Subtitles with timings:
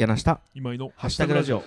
[0.00, 0.40] 柳下。
[0.54, 1.62] 今井のハッシュタグラジオ。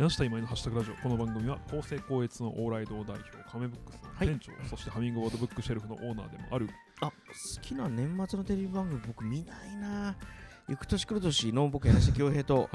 [0.00, 0.94] 柳下今井のハッシュタグラジオ。
[0.94, 4.26] この番組は公正高越の往来堂代表カメブックスのはい。
[4.26, 6.68] 店長、そしてハミングボードブックシェルフのオーナーでもある。
[7.02, 7.12] あ好
[7.62, 10.16] きな年末のテレビ番組僕見ないな。
[10.68, 12.68] 行く年来る年の僕柳下恭平と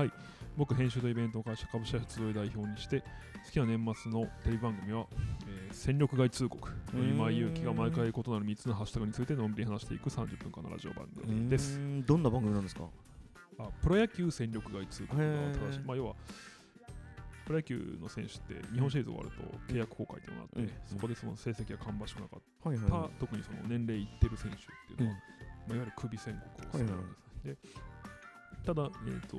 [0.58, 3.02] 僕編集とイベント会社株式会社集い代表にして
[3.46, 5.06] 好きな年末のテレビ番組は、
[5.48, 6.70] えー戦力外通告。
[6.94, 11.80] 今井勇気が毎回異なる3つのハッシュタグについてのんびり話していく30分間のラジオ番組です。
[12.06, 12.86] どんな番組なんですか？
[13.60, 16.16] あプロ野球戦力外通告が正しい、まあ、要は
[17.46, 19.30] プロ野球の選手って日本シリーズ終わる
[19.68, 20.80] と契約更改っていうのがあって、うん。
[20.86, 23.10] そこでその成績が芳しくなかっはいはいた、はい。
[23.20, 25.18] 特にその年齢いってる選手っていうのは、
[25.68, 26.98] まあ、いわゆる首宣告をするわ
[27.44, 27.70] けです、で
[28.66, 29.38] ただ、えーと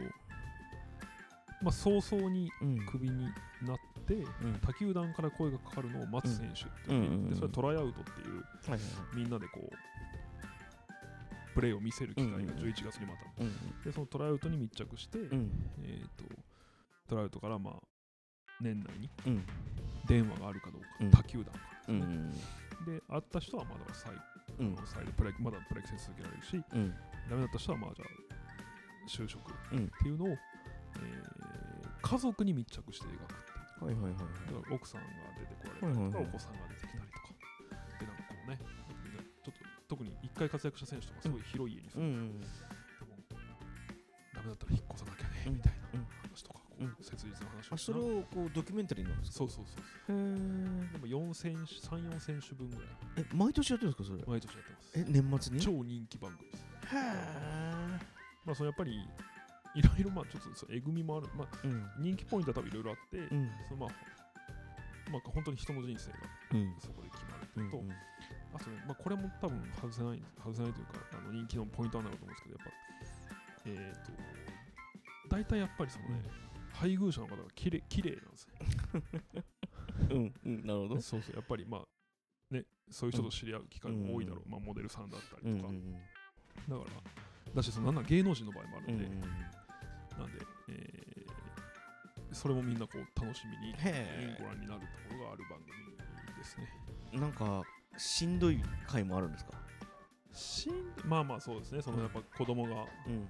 [1.61, 2.87] まあ、早々にうん。
[2.87, 3.25] クビに
[3.63, 4.61] なって、うん。
[4.65, 7.03] 他球団から声がかかるのを待つ選手っていう、うん。
[7.03, 7.31] うんうんうん。
[7.31, 8.81] でそれはトライアウトっていうはいはい
[9.17, 9.71] みんなでこう
[11.55, 12.57] プレーを見せる機会がうんうんうん。
[12.59, 15.51] 11月にまた、うんでそのトライアウトに密着して、うん。
[15.83, 16.25] えー、と
[17.09, 17.75] トライアウトからまあ
[18.61, 19.47] 年内にうん。
[20.07, 21.11] 電話があるかどうか、うん。
[21.11, 24.13] 他球団からうですで会った人はまだ再,、
[24.61, 24.77] うん。
[24.87, 26.95] 再でプロ野まだプロ野球戦続けられるしうん。
[27.29, 29.89] ダメだった人はまあじゃあ就職っうん。
[30.01, 31.48] ていうのを、えー
[32.03, 33.85] 家族に密着して描くっていう。
[33.87, 34.75] はいはいはいはい。
[34.75, 35.07] 奥さんが
[35.39, 37.29] 出てこられたりとか、お子さんが出てきたりとか。
[38.01, 38.59] でなんかこうね
[39.45, 42.51] ちょっと特に1回活躍した選手とかすごい広い家に住うんんで、で
[43.05, 43.17] も
[44.35, 46.97] ダメだったら引っ越さなきゃね、うんみたいなうん話とか、こううん。
[47.01, 49.39] 切実な話あそれをこうドキュメンタリーなんですか？
[49.39, 52.85] そうそうそうへーでも4選手34選手分ぐらい。
[53.19, 54.25] え毎年やってるんですかそれ？
[54.27, 54.91] 毎年やってます。
[54.95, 55.61] え年末に？
[55.61, 56.65] 超人気番組です。
[56.95, 57.99] へえ
[58.45, 59.01] まあそのやっぱり
[59.79, 61.29] いろいろまあちょっとえぐみもある。
[61.37, 61.87] まあうん。
[62.03, 63.51] 人気ポイントは多分いろいろあって、うん。
[63.69, 63.91] そのまあ
[65.13, 66.19] まあ本当に人の人生が
[66.55, 66.75] うん。
[66.81, 67.95] そこで決まるってういうんと、
[68.55, 72.73] あとね、まあ、これも多分外せない、外せないというか、あの人気のポイントになると思うんですけど、やっぱ、
[73.67, 74.07] えっ、
[75.29, 76.23] と、大体やっぱりそのね、
[76.73, 79.45] 配偶者の方がきれ綺麗なんですね。
[80.11, 81.01] うんうんなるほど。
[81.01, 84.49] そうそう、やっぱりまあ、ね、そういう人と知り合う機会も多いだろう。
[84.49, 85.73] まあ、モデルさんだったりとか。
[86.69, 86.85] だか
[87.47, 89.09] ら、だし、そのなんなら芸能人の場合もあるんで、
[90.19, 91.29] なんで、えー
[92.31, 96.69] それもみんなこう楽しみにへご覧になるところがある番組ですね。
[97.13, 97.63] えなんか
[97.97, 99.53] しんどい回もあるんですか？
[100.35, 100.75] しん
[101.09, 103.29] まあまあそうですね、そのやっぱ子供がうん。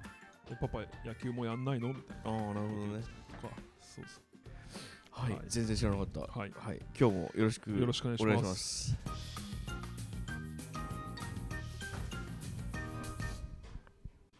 [0.50, 1.88] えパパ野球もやんないの？
[1.88, 3.02] みたいああなるほどね。
[3.40, 3.48] か、
[3.80, 4.20] そうそ
[5.12, 5.42] はい、はい。
[5.46, 6.20] 全然知らなかった。
[6.20, 6.28] う。
[6.36, 6.52] はい。
[6.56, 6.80] はい。
[6.98, 8.54] 今日もよろしくよろしくお願いしま。
[8.54, 8.96] す。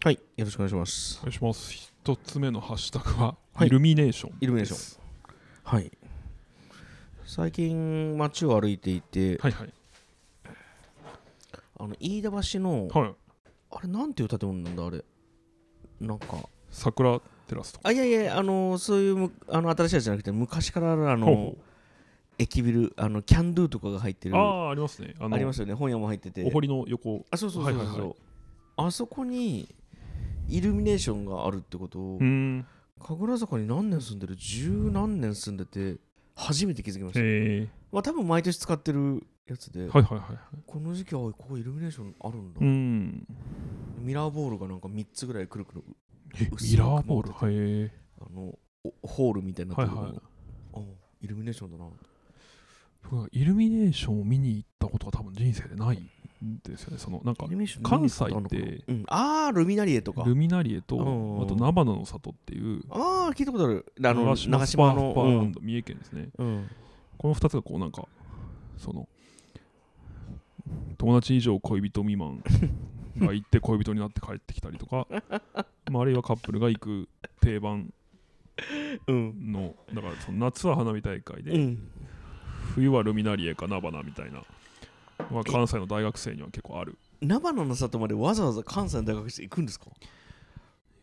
[0.03, 0.15] はい。
[0.37, 1.19] よろしくお願いします。
[1.21, 1.88] お願いします。
[2.09, 4.39] 一つ目のハッシュタグは、はいイルミネーションです。
[4.41, 4.99] イルミネーショ
[5.63, 5.93] はい
[7.27, 9.73] 最近街を歩いていてはいはい。
[11.79, 13.15] あの飯田橋のはい。
[13.73, 15.05] あれなんていう建物なんだあれ
[16.01, 17.89] なんか桜テラスとか。
[17.91, 21.59] あいやいやあのそういうむあの新しいやつじゃなくて昔からあるあのほうほ
[22.39, 25.15] 駅ビルあのキャンドゥとかが入ってるうああ、ありますね。
[25.21, 27.27] ありますよね本屋も入っててお堀の横。
[27.31, 28.15] あそうそうそうそう、はいはいはい
[28.81, 29.75] あそこに
[30.49, 32.67] イルミネーションがあるってことをうーん。
[33.01, 34.35] 神楽坂に何年住んでる？
[34.37, 36.01] 十何年住んでて
[36.35, 37.23] 初めて気づきました、へ
[37.63, 37.69] え。
[37.93, 40.39] まあ多分毎年使ってるやつで、はいはいはいはい。
[40.67, 43.27] この時期はここイルミネーションあるんだ、うーん。
[44.01, 45.85] ミラーボールがなんか3つぐらいくるくる
[46.41, 47.35] ミラーボール？
[47.35, 47.93] 回へえ。
[48.21, 48.59] あの
[49.03, 50.21] おホールみたいになってるの、はいはい。
[50.75, 50.81] あ
[51.21, 51.87] イルミネーションだな
[53.33, 56.11] イルミネーションを見に行ったことは多分人生でないん
[56.41, 56.99] ですよね。
[56.99, 57.47] そのなんか
[57.83, 60.23] 関西ってうん、ああルミナリエとか。
[60.25, 61.43] ルミナリエと、うん。
[61.43, 63.93] あと菜花の里っていう、ああ聞いたことある。
[64.05, 66.29] あの長島スパー三重県ですね。
[66.37, 68.07] この2つがこうなんか、
[68.77, 69.09] その、
[70.97, 72.43] 友達以上恋人未満
[73.19, 75.07] が行って恋人になって帰ってきたりとか、
[75.91, 77.09] まあ、あるいはカップルが行く
[77.41, 77.93] 定番
[79.07, 79.53] うん。
[79.53, 81.89] の、だからその夏は花火大会で、うん。
[82.75, 84.45] 冬はルミナリエか菜花みたいな、
[85.31, 86.99] まあ、関西の大学生には結構ある。
[87.21, 89.87] 菜花の里までわざわざ関西の大学生行くんですか？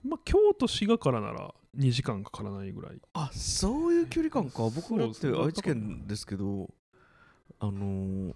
[0.08, 3.02] まあ、京都滋賀からなら2時間かからないぐらい。
[3.14, 4.70] あそういう距離感か。
[4.70, 6.70] 僕だって愛知県ですけど
[7.60, 8.34] あのー、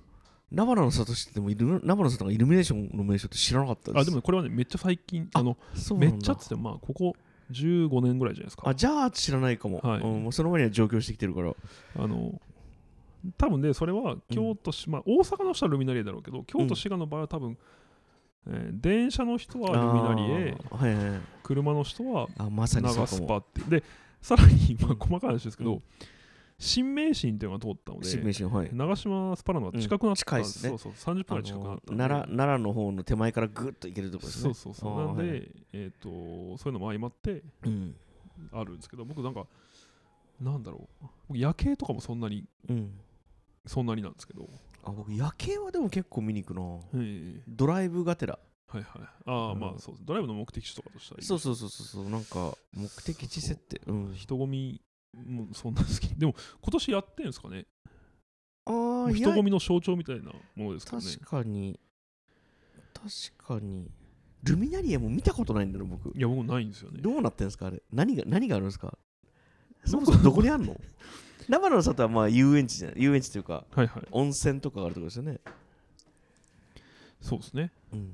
[0.52, 4.02] 菜花の里知ってもイル菜花の里がイルミネーションの名所って知らなかったです。
[4.02, 5.58] あ、でもねこれはね、めっちゃ最近、ああの
[5.98, 7.16] めっちゃっつってもまあ、ここ
[7.52, 8.68] 15年ぐらいじゃないですか。
[8.68, 10.02] あじゃあ知らないかも、はい。
[10.02, 11.54] うん、その前には上京してきてるから。
[11.98, 12.40] あの
[13.38, 17.58] 多分ね、それは京都市、まあ、大阪の人はルミナリエだろうけど、京都滋賀の場合は多分、
[18.48, 21.20] えー電車の人はルミナリエ、はいはいはい。
[21.44, 23.62] 車の人は長スパって。
[23.62, 23.70] いう。
[23.70, 23.84] で、
[24.22, 25.84] さらに、まあ、細かい話ですけど、うん。
[26.58, 28.70] 新名神っていうのが通ったので新名神はい。
[28.74, 30.70] 長島スパラのが近くなった、うん近いっすね。
[30.78, 32.04] そうそう30分ぐらい近くなったんで。
[32.04, 34.44] 奈良奈良の方の手前からぐっと行けるところですね。
[34.44, 35.06] そうそうそう。
[35.06, 36.10] なんで、はいえっ、と
[36.58, 37.96] そういうのも相まってうん。
[38.54, 39.46] あるんですけど僕なんか
[40.42, 41.06] なんだろう。
[41.30, 42.92] 僕夜景とかもそんなにうん
[43.66, 44.48] そんなになんですけど、
[44.84, 46.62] あ僕夜景はでも結構見に行くな。
[47.04, 47.44] ええ。
[47.48, 48.40] ドライブがてら。
[48.68, 49.02] はいはい。
[49.26, 49.60] ああ、うん。
[49.60, 52.10] まあそうドライブの目的地とかとしたらいいそうそうそうそうそう。
[52.10, 53.82] なんか目的地設定。
[53.88, 53.94] う。
[53.94, 54.14] ん。
[54.16, 54.82] 人混み
[55.14, 56.08] もそんな好き。
[56.16, 57.66] でも今年やってんですかね？
[58.66, 61.04] ああ人混みの象徴みたいなものですかね。
[61.04, 61.80] 確かに。
[62.94, 63.90] 確かに。
[64.44, 66.18] ルミナリエも見たことないんだよ僕。
[66.18, 67.02] いや僕ないんですよね。
[67.02, 67.82] どうなってんですかあれ。
[67.92, 68.98] 何が何があるんですか？
[69.86, 70.80] そもそもどこにあるの？
[71.50, 74.04] 生の里はまあ遊園地じゃない遊園地というかはいはい。
[74.12, 75.40] 温泉とかがあるところですよね。
[77.22, 77.72] そうですね。
[77.92, 78.14] うん。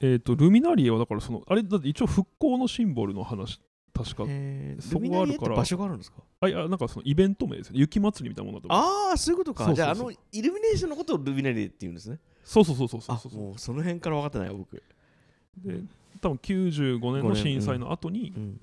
[0.00, 3.60] えっ、とルミナリエはだからそのあれだって一応復興のシンボルの話
[3.92, 4.24] 確か。
[4.28, 5.56] えーそこがあるから。
[5.56, 6.22] 場所があるんですか？
[6.40, 9.64] あいやなんかそのイベント名ですね雪祭りみたいなものだとああそういうことか。
[9.66, 9.94] そうそうそう。
[9.96, 12.18] じゃああのイルミネーションのことをルミナリエって言うんですね。
[12.42, 13.32] そうそうそうそうそうあそう。
[13.34, 14.82] もうその辺から分かってないよ僕。
[15.58, 15.80] で
[16.22, 18.60] 多分95年の震災の後にうん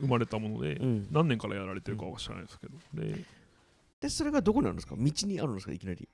[0.00, 1.08] 生まれたもので、うん。
[1.10, 3.24] 何年からやられてるかは知らないですけど、で
[4.00, 4.96] でそれがどこにあるんですか？
[4.96, 5.72] 道にあるんですか？
[5.72, 6.08] いきなり。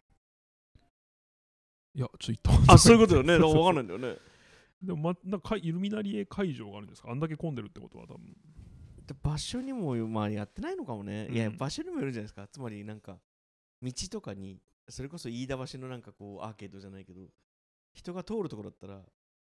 [1.94, 3.38] いやちょっと言ったあそういうことよね。
[3.38, 4.16] 分かんないんだよね。
[4.82, 7.10] でも、ま、なんかイルミナリエ会場があるんですか？
[7.10, 8.36] あんだけ混んでるってことは多分。
[9.06, 12.46] で場所にもまあやってないのかもね、いやうん場所にもよるじゃないですか。
[12.48, 13.16] つまりなんか
[13.80, 17.20] 道とかにそれこそ飯田橋のなんかこうアーケードじゃないけど
[17.94, 19.00] 人が通るところだったら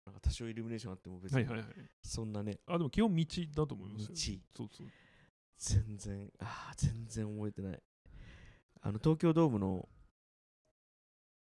[0.06, 1.68] なんか多少イルミネーションあっても別にはいはいはい。
[2.02, 2.60] そんなね。
[2.68, 4.10] あでも基本道だと思いますよ。
[4.10, 4.16] 道。
[4.58, 4.88] そうそう。
[5.58, 7.80] 全然ああ全然覚えてない。
[8.82, 9.88] あの東京ドームの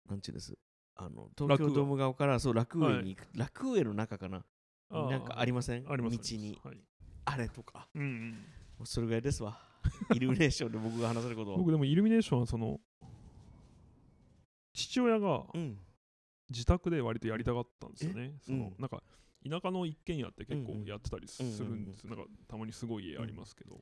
[0.09, 0.57] なんちゅうんです。
[0.95, 4.45] あの東京ドーム側からそう楽上に行く、楽上の中かな。
[4.91, 5.09] ー。
[5.09, 5.85] なんかありません？
[5.91, 6.57] あります道に。
[6.63, 6.77] はい、
[7.25, 7.89] あれとか。
[7.95, 8.37] うんうん、も
[8.83, 9.59] うそれぐらいですわ。
[10.15, 11.57] イルミネーションで僕が話せることは。
[11.57, 12.79] 僕でもイルミネーションはその
[14.73, 15.77] 父親がうん
[16.53, 18.33] 自宅で割とやりたかったんですよね。
[18.41, 18.75] そのうん。
[18.79, 19.01] なんか
[19.49, 22.03] 田舎の一軒家って結構うんうんやってたりするんです。
[22.05, 22.15] よ。
[22.15, 23.81] なんかたまにすごい家ありますけど、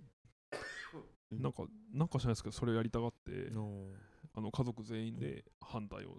[1.31, 1.41] うん。
[1.41, 1.63] なんか
[1.93, 3.89] なんか知らないですけどそれやりたがって、の
[4.33, 6.17] あの家族全員で反対を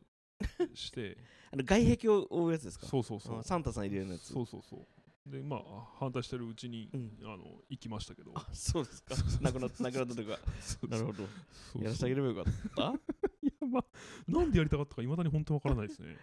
[0.74, 1.16] して、
[1.52, 2.86] あの外壁を覆うやつですか？
[2.86, 3.38] そうそうそう。
[3.40, 3.42] あ。
[3.42, 4.32] サンタさん入れるやつ。
[4.32, 4.86] そうそうそう。
[5.24, 7.16] でまあ反対してるうちに、うん。
[7.24, 9.14] あの行きましたけど、あそうですか。
[9.40, 10.38] なくなったなくなったというか。
[10.60, 11.18] そうなるほど。
[11.18, 11.28] そう
[11.74, 12.44] そうやらせてあげればよかっ
[12.76, 12.82] た？
[13.42, 13.84] いやまあ
[14.28, 16.16] なんでやりたかったかいまだに本当わからないですね。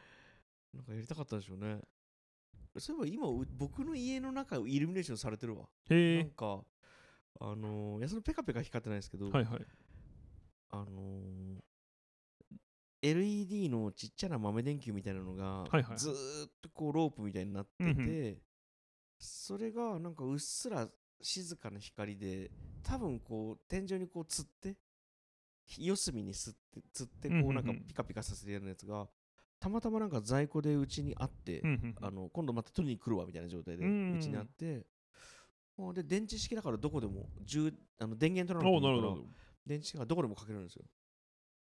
[0.74, 1.80] なんかやりたかったでしょうね。
[2.78, 5.66] そういえば今う僕の家の中イルミネーションされてるわ。
[5.90, 6.24] へえ。
[6.24, 6.30] なん。
[6.32, 6.64] か
[7.42, 9.66] あのー、いやそのペカペカ光ってないですけど、はいはい。
[10.72, 11.60] あのー
[13.02, 15.98] LED のちっちゃな豆電球みたいなのが、はいはい。
[15.98, 16.14] ずー
[16.48, 18.38] っとこうロープみたいになってて、うんうん。
[19.18, 20.88] それがなんかうっすら
[21.22, 22.52] 静かな光で
[22.84, 24.76] 多分こう天井にこうつって
[25.78, 27.56] 四隅にすってつってこうんうんううん。
[27.56, 29.08] なんかピカピカさせてやるやつが
[29.60, 34.86] たまたまなんか在庫でうちにあって、うんうんあの今度また取りに来るわみたいな状態でうちにあって、
[35.78, 39.28] もうで電池式だからどこでも充あの電源取らおなくて。
[39.66, 40.86] 電池式がどこでもかけるんですよ。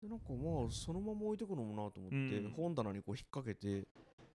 [0.01, 2.51] でなんかまあそのまま置いとくのもなと思って、うん。
[2.51, 3.87] 本棚にこう引っ掛けて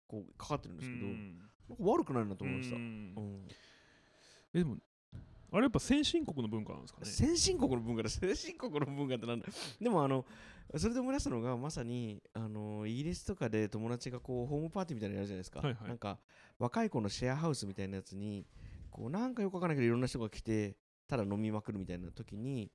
[0.08, 1.38] こうかかってるんですけど、うん。
[1.38, 3.48] なんか悪くないなと思いました、ううんん。
[4.54, 4.78] えでも
[5.52, 7.06] あれやっぱ先進国の文化なんですかね？
[7.06, 8.10] 先進国の文化だ。
[8.10, 9.46] 先進国の文化ってなんだ。
[9.80, 10.26] でもあの
[10.78, 15.88] それで思い出したのがまさにあのイギリスとかで友達がこうホームパーティーみたいなのやるじゃないですか、はいはい。
[15.88, 16.20] なんか
[16.60, 18.46] 若い子のシェアハウスみたいなやつに
[18.92, 20.76] こうなんかよくわからないけどいろんな人が来て
[21.08, 22.72] ただ飲みまくるみたいな時に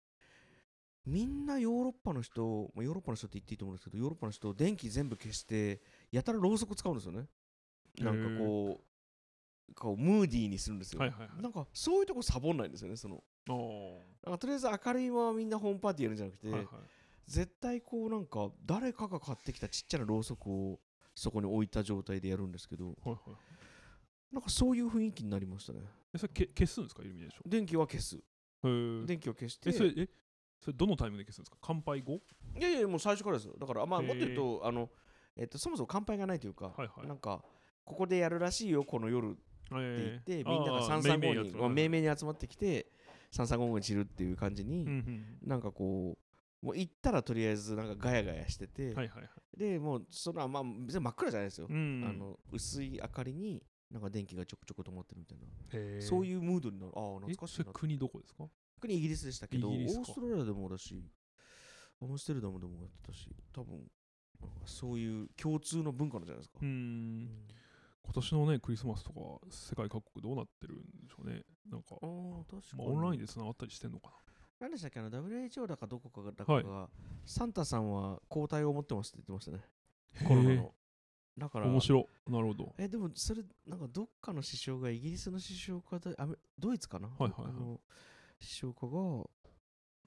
[1.06, 7.26] みんなヨーロッパの人、まあヨーロッパの人って言っていいと思うんですけどヨーロッパの人電気全部消してやたらろうそく使うんですよね。
[8.00, 11.42] なんかこうこうムーディーにするんですよ、はいはいはい。
[11.42, 13.22] なんかそういうとこサボんないんですよねその。
[13.48, 16.68] おなんかとりあえず明るいままみんなホームパーティーやるんじゃなくて、ーはいはい
[17.26, 20.80] 絶対こうなんか誰かが買ってきたちっちゃなろうそくを
[21.14, 23.18] そこに置いた状態でやるんですけどはいはい
[24.32, 25.80] なんかそういう雰囲気になりましたね。
[26.12, 27.02] えそれけ消すんですか？
[27.04, 28.18] イルミネーショ電気は消す。
[29.06, 29.70] 電気を消して。
[29.70, 30.08] えそれえ
[30.60, 31.58] それどのタイミングで消すんですか？
[31.62, 32.14] 乾杯後？
[32.58, 33.54] いやいやもう最初からですよ。
[33.60, 34.90] だからまあもっと言うとあの、
[35.36, 37.06] えっとそもそも乾杯がないというか、はいはい。
[37.06, 37.44] なんか
[37.84, 39.38] ここでやるらしいよこの夜って
[39.70, 40.48] 言えって、ー。
[40.48, 42.86] みんながあー三々めいめいやつ五にまあ命名に集まってきて
[43.30, 45.48] 三々五に散るっていう感じに、うんうん。
[45.48, 46.23] なんかこう
[46.64, 49.58] もう行ったらとりあえずなんかガヤガヤしてて、はいはいはい。
[49.58, 52.04] でもうそのまあ別に真っ暗じゃないですよ、うん。
[52.08, 56.92] あの薄い明かりになんか電気がちょこちょこ止まってるみたいな、そういうムードになる。
[56.96, 57.72] ああ懐かしいな。
[57.72, 58.44] 国どこですか？
[58.80, 61.04] 国イギリスでしたけどオーストラリアでもだし
[62.02, 63.90] アムステルダムでもやってたし多分
[64.64, 67.24] そういう共通の文化なんじゃないですか、ううん。
[67.24, 67.28] ん
[68.02, 71.42] 今年のねクリスマスとか世界各国どうなってるんでしょうね。
[71.70, 74.10] なんか、ああ確かに、まあ、オンラインでつながったりしてんのか
[74.64, 74.98] 何でしたっけ？
[74.98, 76.88] あの WHO だかどこかだかが、
[77.26, 79.62] サンタさんは抗体を持ってますって言ってましたね。
[80.26, 80.74] コロナの。
[81.36, 82.32] だから、面白い。
[82.32, 82.74] なるほど。
[82.78, 86.26] え、でもそれ、なんかどっかの首相がイギリスの首相かだあ
[86.58, 87.08] ドイツかな？
[87.08, 87.78] はいはいはいあの
[88.40, 89.24] 首相かが、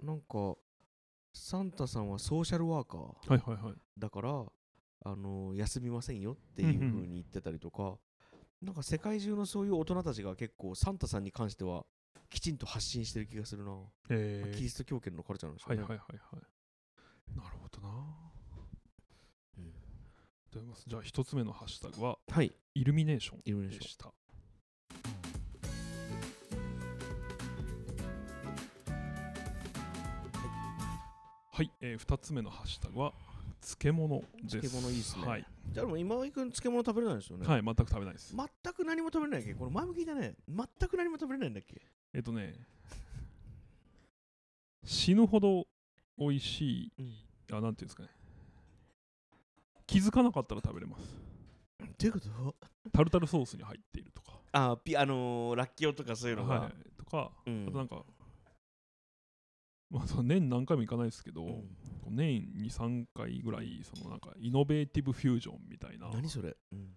[0.02, 0.56] なんか、
[1.34, 3.76] サンタさんはソーシャルワーカーはいはいはい。
[3.96, 4.44] だから、
[5.06, 8.00] あの休みませんよっていう風に言ってたりとか、
[8.60, 11.86] なんか世界中のそういう大人たちが結構サンタさんに関しては
[12.30, 13.72] きちんと発信してる気がするな。
[14.10, 15.88] えーキリスト教圏のカルチャーなんでしょはいうね。
[15.88, 17.38] はいはいはい。
[17.38, 17.90] なるほどな。
[19.58, 19.74] うん
[20.52, 22.54] と思いますじゃあ一つ目のハッシュタグははい。
[22.74, 24.14] イルミネーションイルミネーションでした。
[31.52, 33.14] はい、えー、2つ目のハッシュタグは
[33.62, 34.48] 漬物です。
[34.60, 37.48] 漬物いいっすねはい、じゃあでも今井君漬物食べれないですよね。
[37.48, 38.36] はい、全く食べないです。
[38.36, 39.56] 全く何も食べれないっけ？
[39.56, 40.36] これ前も聞いたね。
[40.48, 41.82] 全く何も食べれないんだっけ？
[42.18, 42.56] えっとね、
[44.84, 45.68] 死ぬほど
[46.18, 47.56] 美味しい、うん。
[47.56, 48.10] あ、なんていうんですかね。
[49.86, 51.04] 気づかなかったら食べれます。
[51.80, 52.56] どういうこと？
[52.92, 54.40] タルタルソースに入っているとか。
[54.52, 56.62] あ、ピあのー、ラッキョウとかそういうのが？
[56.62, 58.04] はい、とか、うんあとなんか、
[59.92, 61.78] まあ、その年何回も行かないですけど、うん
[62.10, 66.96] 年2、3回ぐらい、そのなんかイノベーティブフュージョンみたいな、何それ、うん、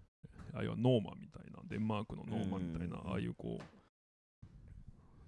[0.54, 3.79] あるいはノーマンみたいな、デンマークのノーマンみたいな、うんああいうこう、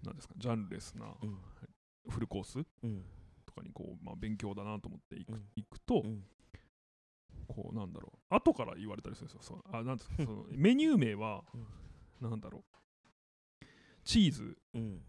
[0.02, 1.38] なんですか、ジャンルレスなうん。
[2.08, 3.04] フルコースうん。
[3.46, 5.48] とかにこう、まあ、勉強だなと思って行く,、うん。
[5.56, 6.24] 行くと、うん。
[7.48, 9.62] こうなんだろう、後から言われたりするんですよ。
[9.72, 11.44] あなんですかそのメニュー名は、
[12.20, 12.64] なんだろ
[13.60, 13.64] う、
[14.04, 15.02] チーズ、うん。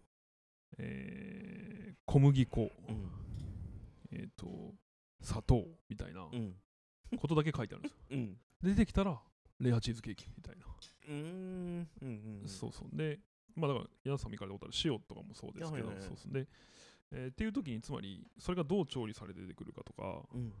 [0.78, 3.10] えー小麦粉、うん。
[4.12, 4.74] えっ、と、
[5.20, 6.54] 砂糖みたいなうん。
[7.18, 7.98] ことだけ書いてあるんですよ。
[8.10, 8.34] うん。
[8.62, 9.20] で出てきたら、
[9.60, 10.66] レアチーズケーキみたいな。
[10.66, 12.48] うーんうんうん。
[12.48, 12.88] そうそう。
[12.96, 13.20] で、
[13.56, 14.74] まあだから、皆さんも行かれたことある。
[14.84, 16.32] 塩とかもそうですけど、そうそう。
[16.32, 16.48] で、
[17.12, 20.52] えーっていう時に、つまり、それがどう調理されて出てくるかとか、うん。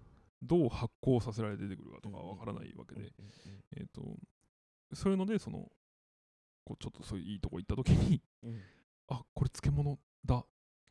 [0.42, 3.12] どう発酵させられて出てくるかとかわからないわけで、
[3.76, 4.02] えっ、と、
[4.92, 5.70] そういうので、その、
[6.64, 8.60] こうちょっとそういういいとこ行った時に、うん。
[9.08, 10.44] あこれ漬物だ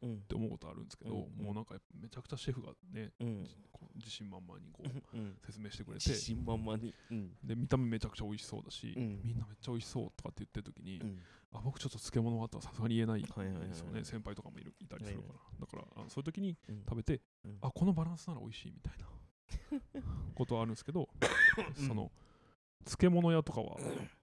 [0.03, 0.21] っうん。
[0.21, 3.11] て思うことあるんですけど、もうなんかめちゃくちゃシェフがね、
[3.95, 6.93] 自信満々にこううん説明してくれて、自信満々に。
[7.11, 7.31] うん。
[7.43, 9.21] で見た目めちゃくちゃ美味しそうだし、うん。
[9.23, 11.19] みんなめっちゃ美味しそうとかって言ってる時に、うん。
[11.53, 13.31] あ僕ちょっと漬物はとはさすがに言えないんで
[13.73, 16.79] すよね、先輩とかもいるいたりするから、はだからあそういう時にうん。
[16.87, 17.57] 食べて、うん。
[17.61, 19.07] あこのバランスなら美味しいみたいな
[20.35, 21.07] ことはあるんですけど、
[21.79, 21.87] うん。
[21.87, 22.11] その
[22.85, 23.77] 漬物屋とかは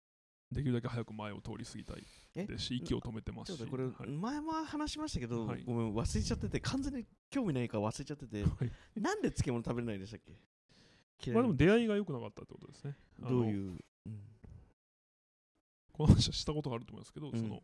[0.53, 2.05] できるだけ早く前を通り過ぎたい。
[2.35, 2.45] え？
[2.45, 3.67] ですし息を止めてますし。
[3.67, 4.09] これ、はい。
[4.09, 5.63] 前も話しましたけど、はい。
[5.65, 9.01] ごめん忘れちゃってて完全に興味ないから忘れちゃってて、 はい。
[9.01, 10.21] なんで漬物食べれないんでしたっ
[11.19, 12.97] けまあでも出会いが良くなかったってことですね。
[13.21, 14.23] どういう、うん、
[15.93, 17.49] この話はしたことがあると思いますけど、うん。
[17.49, 17.63] そ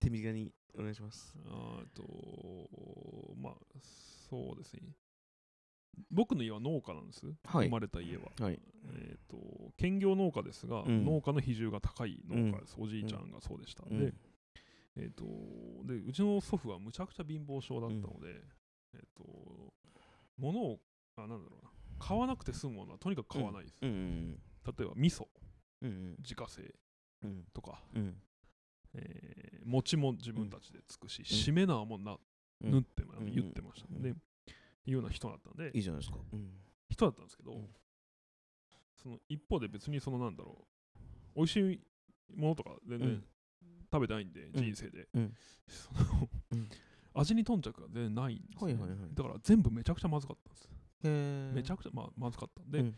[0.00, 1.34] 手短にお願いします。
[1.46, 2.02] あーと
[3.36, 3.54] まあ
[4.28, 4.80] そうですね
[6.10, 7.66] 僕の家は農家なんです、はい。
[7.66, 8.60] 生まれた家は、はい。
[8.94, 11.04] えー、と兼業農家ですが、うん。
[11.04, 13.98] 農家の比重が高い農家です、おじいちゃんがそうでした、うん。
[13.98, 14.14] で,、
[14.96, 15.24] えー、と
[15.86, 18.40] でうちの祖父はむちゃくちゃ貧乏症だったので、
[18.94, 19.24] えー、と
[20.38, 20.80] 物を
[21.16, 21.70] あなんだろうな。
[21.98, 23.90] 買わなくて済むものはとにかく買わないです、うん。
[23.90, 24.40] うん。
[24.66, 25.26] 例えば味噌。
[25.82, 26.16] うん。
[26.18, 26.74] 自家製
[27.22, 27.44] うん。
[27.52, 28.16] とか、うん。
[28.94, 31.24] えー餅も自分たちでつくし、ん。
[31.24, 32.16] 締め縄もな
[32.64, 32.70] うん。
[32.72, 33.32] 縫っても、うん。
[33.32, 34.02] 言ってました、うん。
[34.02, 34.14] で
[34.86, 35.70] いうような人だったんで。
[35.74, 36.50] いいじゃないですか、うん。
[36.88, 37.68] 人だったんですけど、うん。
[38.96, 40.66] その一方で別にそのなんだろ
[41.34, 41.80] う美味しい
[42.36, 43.24] ものとか全然うん。
[43.92, 44.52] 食べてないんで、ん。
[44.52, 45.34] 人生で、うん。
[45.68, 46.68] そのうん。
[47.14, 48.72] 味に頓着が全然ないんです、ね。
[48.72, 48.98] はいはいはい。
[49.12, 52.96] だから全部めちゃくちゃまずかったんです、めちゃくちゃ、まあ、まずかったんで、うん。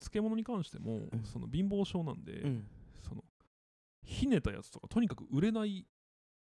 [0.00, 1.24] 漬物に関しても、うん。
[1.24, 2.66] その貧乏症なんで、うん。
[3.08, 3.24] その
[4.02, 5.86] ひねたやつとかとにかく売れない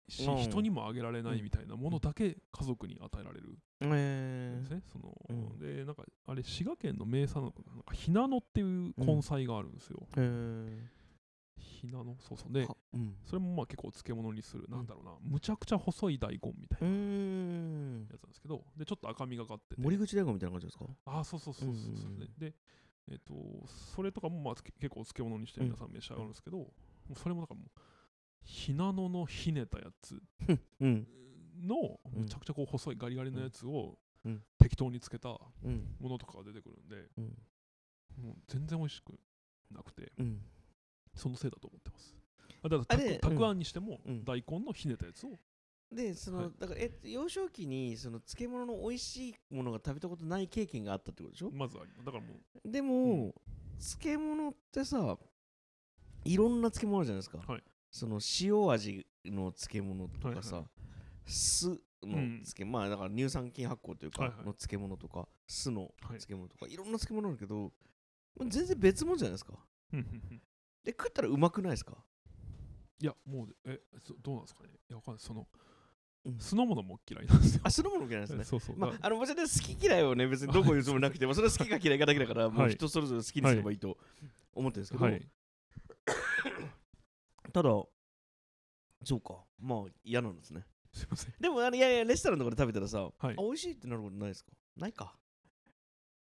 [0.09, 0.37] し、うん。
[0.37, 4.81] 人にもあげられないみたいなものだけ家族に与えられるですね。
[4.91, 5.59] そのうん。
[5.59, 10.07] でなんかあれ滋賀県の名産のなんかひなのっていう根菜があるんですよ。
[11.55, 12.53] ひなのそうそう。
[12.53, 12.65] で
[13.25, 19.81] それもまあ結構漬物にする、なんだろうなむちゃくちゃ細い大根みたいなんやつなんですけどでちょっと赤みがかってて。
[19.81, 20.85] 森口大根みたいな感じですか？
[21.05, 21.93] ああそうそうそうそうそう、う。
[21.93, 22.19] んうんうん。
[22.39, 22.53] でで
[23.11, 23.33] えっ、と
[23.67, 26.65] それとかもまあ結構お漬物にして皆さん召し上がるんですけど、
[27.15, 27.69] それもなんかもう
[28.43, 30.21] ひなののひねたやつ
[30.79, 31.07] うん。
[31.61, 32.23] のうん。
[32.23, 34.41] めちゃくちゃこう細いガリガリのやつをうん。
[34.59, 35.95] 適当につけたもうん。
[36.01, 37.23] のとかが出てくるんで、うん。
[38.23, 39.13] もう全然美味しく
[39.71, 40.41] なくてうん。
[41.15, 42.15] そのせいだと思ってます。
[42.63, 44.23] あだからたくあんにしてもうん。
[44.23, 45.39] 大根のひねたやつを
[45.91, 46.51] でその、はい。
[46.59, 52.05] だからえ幼少期にその漬物の美味しいものが食べたことない経験があったってことでしょ、まずあります。
[52.05, 52.33] だからも
[52.65, 53.33] うでも、うん。
[53.79, 55.17] 漬物ってさ
[56.23, 60.69] いろんな漬物あるじゃないですか、はいその塩味の漬物とかさ、はいは
[61.27, 67.71] 酢の漬物、まあだから乳酸菌発酵というか、の漬物とか酢の漬物とか、い、ろんな漬物あるけど
[68.47, 69.53] 全然別物じゃないですか。
[70.83, 71.93] で食ったらうまくないですか？
[72.99, 73.79] いやもうえ
[74.23, 74.69] どうなんですかね？
[74.89, 75.23] いやわかんない。
[75.23, 75.47] その
[76.39, 77.61] 酢の物も嫌いなんですよ。
[77.63, 78.43] あ、酢の物嫌いですね。
[78.45, 78.77] そうそう。
[78.77, 83.97] まあ、あの、別に好き嫌いをね、別にどこ言うつもりなくても、それは好きか嫌いかだけだから、もう人それぞれ好きにすればいいと
[84.53, 85.21] 思ってるんですけど、はい、
[87.53, 87.69] ただ、
[89.05, 90.65] そうか、まあ嫌なんですね。
[90.91, 91.33] すいません。
[91.39, 94.51] でも、あのいやいや、レストランとかで食べたらさ、はい、あ、美味しいってなることないですか？
[94.75, 95.15] ないか。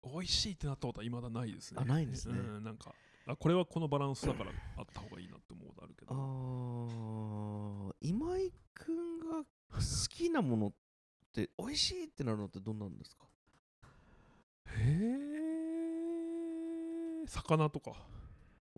[0.05, 1.81] 美味しいってなったことは未だないですね。
[1.81, 2.38] あ、ないですね。
[2.38, 2.93] うん、なんか、
[3.26, 6.12] あこれはこのバランスだからあった方がいいなって思うことあるけど。
[6.12, 9.47] ああ、今井君が好
[10.11, 10.73] きなものっ
[11.33, 13.26] て美味しいってなるのってどんなんですか？
[14.67, 14.73] へ
[17.25, 17.93] え魚とか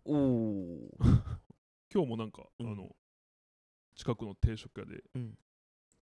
[0.03, 0.89] おお
[1.95, 2.89] 今日もなんか、うん、あの
[3.95, 5.37] 近くの定食屋で、うん、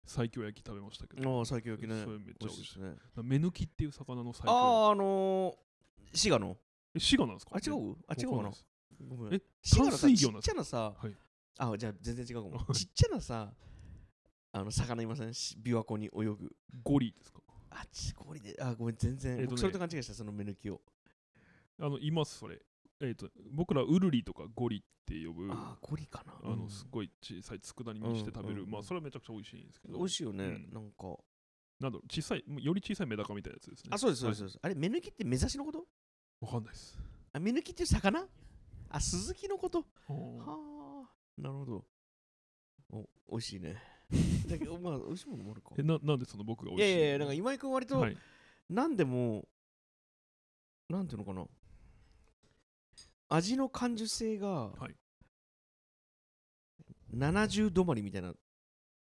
[0.06, 1.38] 西京焼き食べましたけど。
[1.38, 2.04] ああ西京焼きね。
[2.04, 2.80] それめっちゃ美味しい。
[2.82, 2.96] ね。
[3.24, 6.58] 目抜きっていう魚の西京あああのー、滋賀の？
[6.94, 7.52] え滋賀なんですか？
[7.56, 7.96] あ違う？
[8.06, 8.52] あ違うかな？
[9.08, 9.34] ごめん。
[9.34, 9.42] え
[9.74, 10.44] 淡水魚なんですか？
[10.44, 11.16] ちっちゃなさ、はい、
[11.60, 12.66] あじゃあ全然違うかも。
[12.76, 13.54] ちっちゃなさ
[14.52, 15.30] あの魚いません？
[15.30, 16.56] 琵琶湖に泳ぐ。
[16.84, 17.40] ゴリですか？
[17.70, 20.82] あちゴリであごめん全然、えーね、僕それと勘違いしたその目抜きを。
[21.80, 22.60] あのいますそれ
[23.00, 29.98] えーと、僕らウルリとかゴリって呼ぶあゴリかな、あのすごい小さい佃煮にして食べる、うん、まあそれはめちゃくちゃ美味しいんですけど。
[29.98, 31.16] 美味しいよね、うん、なんか。
[31.80, 33.90] なんだろう小さいより小さいメダカみたいなやつですね。
[33.92, 35.86] あそうですそうです、はい、あれ目抜きって目指しのこと？
[36.42, 36.98] わかんないです。
[37.34, 38.26] あ目抜きっていう魚？
[38.90, 39.80] あ鈴木のこと？
[39.80, 41.42] はあ。
[41.42, 41.86] なるほど。
[42.90, 43.76] お美味しいね。
[44.48, 45.70] だけど まあ美味しいものもあるか。
[45.78, 48.18] えななんでその僕が美味しいいやいやなんか今井君割と、はい、
[48.70, 49.48] なんでも
[50.90, 51.46] なんていうのかな
[53.30, 54.96] 味の感受性が、はい、
[57.16, 58.30] 70止まりみたいな。
[58.30, 58.34] は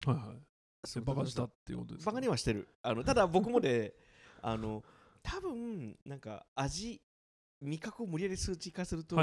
[0.07, 1.01] いはい。
[1.03, 2.69] バカしたっていうことですバカにはしてる。
[2.83, 3.95] あのただ僕もで
[4.41, 4.83] あの
[5.23, 7.03] 多分なんか味
[7.61, 9.17] 味覚を無理やり数値化すると、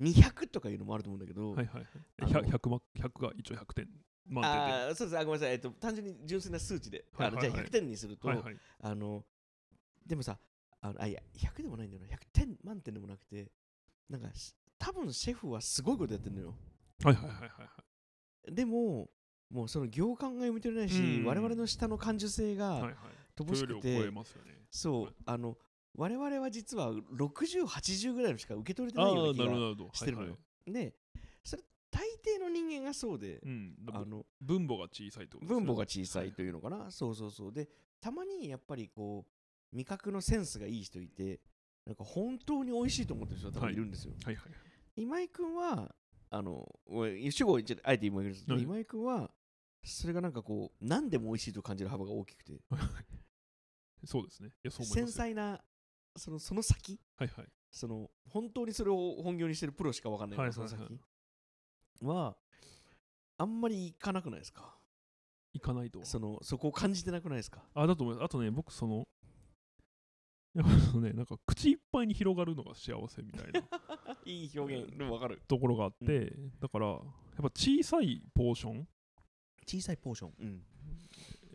[0.00, 1.86] 200とかいうのもあると思うんだけど、はいはい
[2.24, 3.88] はい、100, 100, 100が一応100点。
[4.28, 9.24] 満点あそうですあごめんなさい、えっと、単純に純粋な数値で、あのじゃあ100点にすると、はいはい、あの
[10.04, 10.36] でもさ
[10.80, 12.08] あのあいや100でもないんだよな。
[12.08, 13.52] 100点満点でもなくて
[14.08, 14.28] なんか
[14.78, 16.54] 多分シェフはすごいことやってるのよ。
[17.02, 17.70] はいはいはいはいは
[18.48, 18.54] い。
[18.54, 19.10] でも
[19.50, 22.92] もうその行間が読み取れないし、うん、我々の下の感受性が
[23.36, 24.22] 乏しくて、はいはいね、
[24.70, 25.56] そう、はい、あの
[25.96, 29.46] 我々は実は6080ぐらいのしか受け取れてないような気が
[29.92, 30.34] してるのよ、は
[30.68, 30.94] いはい、で
[31.44, 37.52] それ大抵の人間がそうで、うん、あの分母が小さいと、ね、分母が小さいというのかな、はい、そうそうそう。
[37.52, 37.68] で
[38.00, 39.24] たまにやっぱりこ
[39.72, 41.40] う味覚のセンスがいい人いて
[41.86, 43.76] なんか本当に美味しいと思ってる人が多分い。
[43.76, 45.94] るんですよ、はいはいはい、今井君は
[46.30, 46.68] あの
[47.30, 49.30] 主語あえて今井君、はい、今井君は
[49.84, 52.60] それがなんかこう何でも美味しいと感じる幅が大きくて。
[54.04, 54.48] そうですね。
[54.48, 55.60] いやそう繊細な
[56.16, 61.00] そのその先、はいはい、その本当にそれを本業にしてるプロしか分かんないから、はいはいはい、その先
[62.02, 62.36] は
[63.38, 64.74] あんまり行かなくないですか？
[65.54, 67.62] 行かないとそのそこを感じてなくないですか？
[67.74, 68.24] あだと思います。
[68.24, 69.08] あとね僕その
[70.56, 73.62] やっぱねなんか口いっぱいに広がるのが幸せみたいな。
[74.24, 75.42] いい表現でも分かる。
[75.46, 77.00] ところがあって、うん、だからやっ
[77.36, 78.88] ぱ小さいポーション。
[79.66, 80.32] 小さいポーション、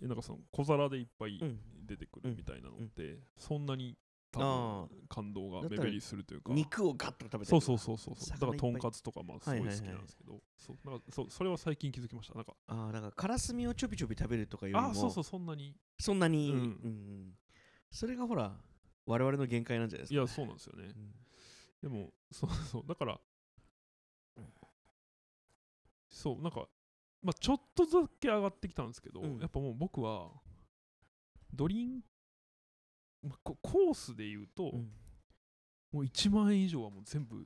[0.02, 0.08] うん。
[0.08, 1.40] なんかその小皿でいっぱい
[1.86, 3.98] 出てくるみたいなのって、そんなに
[4.32, 6.54] 多分感動が目減りするというか。
[6.54, 12.36] 肉をガッと食べてそうそうそうそうだからとんかつとかまあすごい好きなんですけど、そうなんかそそれは最近気づきました。
[12.36, 12.54] なんか。
[12.68, 14.90] ああなんかからすみをちょびちょび食べるとかいうのも。
[14.90, 15.76] あそうそうそんなに。
[16.00, 17.34] そんなに、うん、うん、
[17.92, 18.58] それがほら
[19.06, 20.94] 我々の限界なんじゃないですか、ね、いやそうなんですよね、
[21.84, 23.20] うん、でもそうそうだから
[26.10, 26.68] そうなんか
[27.24, 30.30] まあちょっとだけ上がってきたんですけど、うん、やっぱもう僕は
[31.54, 32.02] ドリン
[33.24, 34.90] まあ、コースで言うと、うん、
[35.92, 37.46] もう1万円以上はもう全部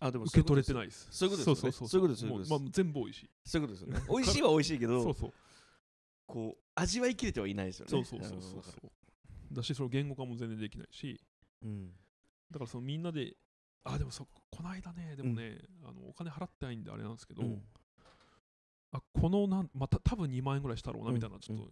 [0.00, 1.08] あでも受け取れてないです。
[1.10, 1.88] そういうことですよね。
[1.88, 3.30] そういうことですまあ、全部美味しい。
[3.44, 4.06] そういうことですよね。
[4.10, 5.32] 美味しいは美味しいけど、 そうそう
[6.26, 7.90] こう味わいきれてはいないですよね。
[7.90, 8.90] そうそうそうそうそう。
[9.52, 11.20] だし、その言語化も全然できないし、
[11.62, 11.90] うん、
[12.50, 13.36] だからそのみんなで、
[13.84, 17.62] あ、でもそこの間ね、でもね、うん、あのお金払ってないんであれなんですけど、うん、
[18.92, 21.68] あこのなん、また多分2万円ぐらいしたろうなみたいな、ちょっと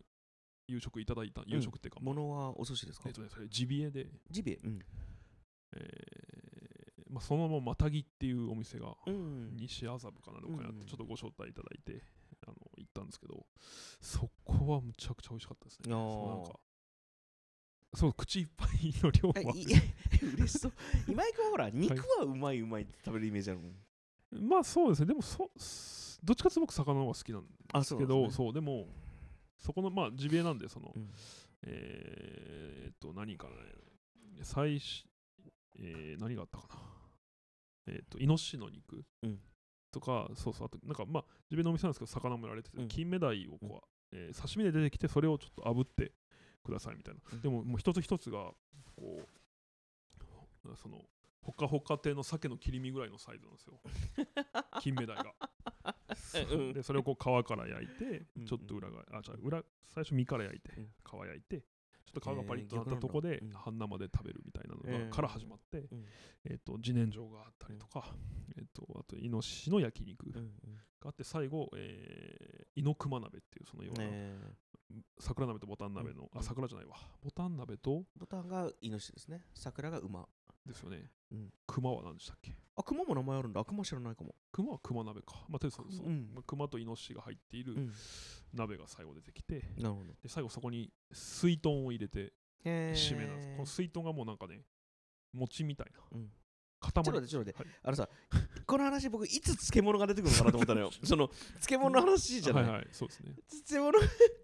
[0.69, 3.09] 夕食いただいた、夕食っていうか、ものはお寿司ですか？
[3.09, 4.79] えっとね、それジビエで、ジビエ、うん。
[5.77, 8.97] えーまあ、そのまままたぎっていうお店が、
[9.53, 12.03] 西麻布かなどかにあって、ちょっとご招待いただいて、
[12.47, 13.47] あの行ったんですけど、
[14.01, 15.93] そこはむちゃくちゃ美味しかったですね。
[15.93, 16.59] そうなんか
[17.95, 18.69] そう、口いっぱい
[19.03, 19.35] の量は。
[19.43, 20.73] 嬉しそう。
[21.09, 24.49] 今井君はほら、肉はうまいうまいって食べるイメージあるもん。
[24.49, 25.51] まあそうですね、でもそ、
[26.23, 28.89] どっちかというと僕、魚の方が好きなんですけど、そう、ね、そうでも、
[29.59, 31.11] そこのまあジビエなんでその、うん。
[31.67, 33.55] えーっと何かね
[34.43, 35.05] 最初、
[35.79, 36.83] えー何があったかな。
[37.87, 39.41] えーっとイノシシの肉、うん。
[39.91, 42.89] とかそうそうあとなんかまあジビエのお店なんですけど魚もやられてて、うん。
[42.89, 46.13] 金目鯛をこう、えー刺身で出てきてそれをちょっと炙って
[46.65, 47.41] くださいみたいな、うん。
[47.41, 48.51] でももう一つ一つが
[48.97, 49.21] こ
[50.65, 51.03] うその
[51.43, 53.81] ほかほか亭の鮭の切り身ぐらいのサイズなんですよ。
[54.81, 55.35] 金目鯛が。
[56.51, 56.73] うん。
[56.73, 58.47] でそれをこう皮から焼いてうん。
[58.47, 60.85] ちょっと裏側あじゃあ裏最初身から焼いてうん。
[61.05, 65.09] 皮焼いてちょっと皮がパリッとなったえーとこで半生で食べるみたいなのえー。
[65.11, 66.07] がから始まってうん。
[66.45, 68.17] えっと自然薯があったりとか
[68.57, 70.33] えっとあとイノシシの焼肉
[71.05, 74.37] があって最後えーイノクマ鍋っていうそのようなえ。
[75.19, 76.97] 桜鍋とボタン鍋のうんあ桜じゃないわ。
[77.23, 79.43] ボタン鍋とーボタンがイノシシですね。
[79.55, 80.27] 桜が馬。
[80.67, 81.11] ですよね。
[81.31, 81.53] うん。
[81.67, 82.57] 熊は何でしたっけ？
[82.75, 83.61] あ熊も名前あるんだ。
[83.61, 84.35] あ熊知らないかも。
[84.51, 85.45] 熊は熊鍋か。
[85.49, 86.07] まあとりあえずそう。
[86.07, 86.31] うん。
[86.33, 87.93] まあ熊とイノシシが入っているうん。
[88.55, 90.15] 鍋が最後出てきてなるほど。
[90.23, 92.33] で最後そこに水豚を入れて
[92.65, 93.49] 締めなんです。
[93.51, 94.63] この水豚がもうなんかね
[95.35, 96.01] 餅みたいな。
[96.13, 96.31] うん。
[96.81, 96.93] 塊。
[96.93, 97.69] ちょっと待ってちょっと待って。
[97.69, 97.79] はい。
[97.83, 98.09] あのさ
[98.67, 100.91] この話僕いつ漬物が出てくるのかなと思ったのよ。
[101.05, 103.35] その漬物の話じゃない、はいはいそうですね。
[103.49, 103.93] 漬物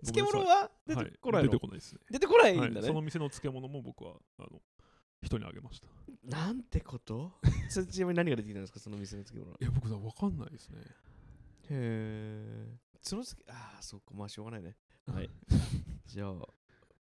[0.05, 2.01] 漬物は出てこない出てこないですね。
[2.11, 2.85] 出てこないんだね、はい。
[2.85, 4.61] その店の漬物も僕はあの
[5.23, 5.89] 人にあげました。
[6.09, 7.33] いなんてこと？
[7.91, 8.81] ちなみに何が出てきたんですか？
[8.81, 10.79] その店の漬物へや僕さ分かんないですね。
[11.71, 14.15] えその漬ああそっか。
[14.15, 14.77] まあしょうがないね。
[15.07, 15.31] はい。
[16.07, 16.35] じゃあ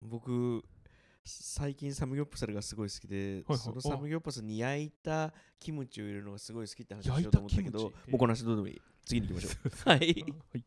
[0.02, 0.64] 僕
[1.28, 3.58] 最近サムギョプサルがすごい好きで、はいはい。
[3.58, 7.98] そのサムギョプサルに焼いたキムチを入れるのがすごい好きって話をしようと思ったけどたキムチ？
[7.98, 8.82] へえ僕の話どうでもいい。
[9.06, 9.70] 次に行きましょう。
[9.90, 10.00] はい。
[10.00, 10.66] はい。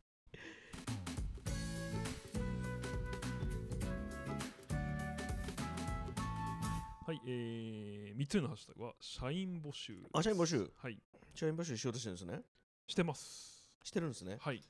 [7.06, 10.70] はい、えー、3つ目のハッシュタグは社員募集あ社員募集。
[10.76, 11.02] はい。
[11.34, 12.42] 社員募集しようとしてるんですね。
[12.86, 13.64] してます。
[13.82, 14.36] してるんですね。
[14.38, 14.62] はい、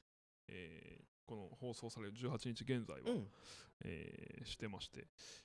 [0.49, 3.27] えーこの放送される18日現在は、うん。
[3.85, 5.03] えーしてましてい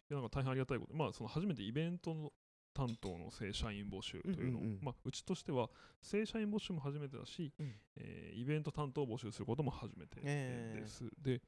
[0.10, 2.32] やなんか大変ありがたいことでまあその初めてイベントの
[2.74, 4.80] 担当の正社員募集というのを、うんうんうん。
[4.82, 5.70] まあ、うちとしては
[6.02, 7.76] 正社員募集も初めてだし、うん。
[7.98, 10.82] えーイベント担当を募集することも初めてえー。
[10.82, 11.42] です、で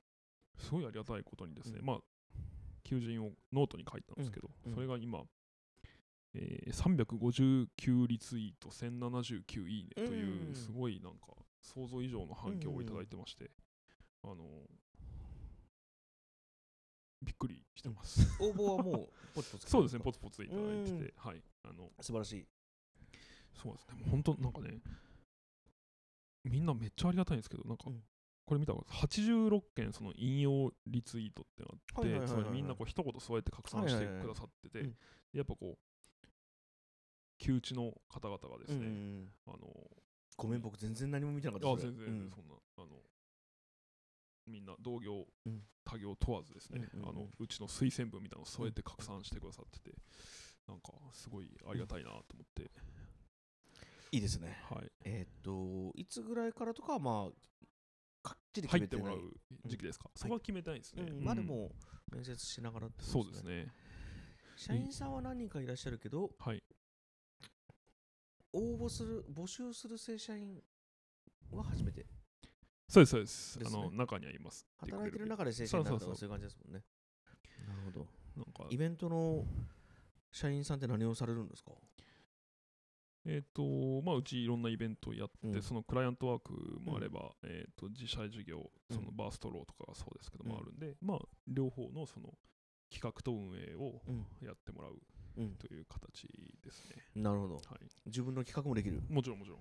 [0.57, 1.85] すごいありがたいことにですね、うん。
[1.85, 1.97] まあ
[2.83, 4.71] 求人をノートに書いたんですけど、うん。
[4.71, 5.23] うんそれが今、
[6.33, 10.55] えー359リツイート1079いいねといううん。
[10.55, 11.27] すごいなんか
[11.61, 13.49] 想像以上の反響をいただいてまして、
[14.31, 14.43] あの
[17.21, 18.21] びっくりしてます。
[18.39, 20.99] 応募はもうポツポツ そうですね、ポツポツいただいてうん。
[20.99, 21.43] て、はい。
[21.63, 22.47] あの、素晴らしい。
[23.53, 23.87] そうです。
[23.87, 24.81] ね、本当なんかね、
[26.43, 28.03] みんなめっちゃありがたいんですけど、なんか、うん。
[28.45, 34.97] これ見たら86件その引用リツイートってあって、はいはいはいはいそれみんなこう一言添えて拡散してくださってて、はいはいはい
[35.33, 35.37] うん。
[35.37, 36.27] やっぱこう、
[37.39, 39.91] 旧知の方々がですね、うんあの、
[40.37, 41.91] ごめん僕全然何も見てなかったあそれ。
[41.91, 42.29] 全然、うん。
[42.29, 42.55] そんな
[44.87, 45.61] 同業、うん。
[45.83, 47.09] 他業問わずですね、うんうんうん。
[47.09, 49.95] あのうちの推薦文みたいなのを添えて拡散してくださってて、
[50.67, 52.71] なんかすごいありがたいなと思って、
[54.11, 54.57] いいですね。
[54.69, 59.33] はい、えーっといつぐらいからとかはまあかっちり決入めてもらう
[59.65, 61.03] 時期ですか、そこは決めたいですね。
[61.03, 61.23] うん。
[61.23, 61.71] まあでも
[62.11, 63.67] 面接しながらってことそうですね。
[64.55, 66.63] 社員さんは何人かいらっしゃるけどはい。
[68.53, 70.61] 応募する募集する正社員
[71.51, 72.05] は初めて
[72.89, 73.59] そうです、そうです。
[73.59, 73.65] ね。
[73.67, 74.65] あの中にはいます。
[74.77, 76.83] 働いてる中中で正社員になるとかそういう感じですもんね。
[77.67, 78.07] なるほど。
[78.37, 79.45] なんか、イベントの
[80.31, 81.71] 社員さんって何をされるんですか？
[83.25, 85.61] えっ、と、まあ、うちいろんなイベントをやって、うん。
[85.61, 89.17] そのクライアントワークもあれば、えっ、と、自社事業、そのうん。
[89.17, 92.37] バーストローとかがそうですけどもうんあるんで、まあ、両方のその
[92.89, 94.25] 企画と運営をうん。
[94.41, 94.95] やってもらう
[95.35, 95.55] うん。
[95.57, 96.25] という形
[96.63, 97.03] ですね。
[97.15, 97.55] なるほど。
[97.55, 97.63] はい。
[98.05, 99.01] 自分の企画もできる？
[99.09, 99.59] もちろん、もちろん。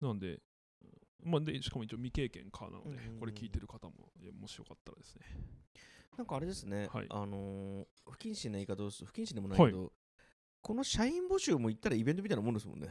[0.00, 0.40] なんで、
[1.24, 3.94] まあ、でしかも一応未経験かなので、うんうんうんこれ聞いてる方も、
[4.40, 5.22] もしよかったらですね。
[6.16, 9.92] なんかあれですね、はいあのー不謹慎な言い方をする不謹慎でもないけど、
[10.60, 12.88] この社員募集も行ったらイベントみたいなもんですもんね。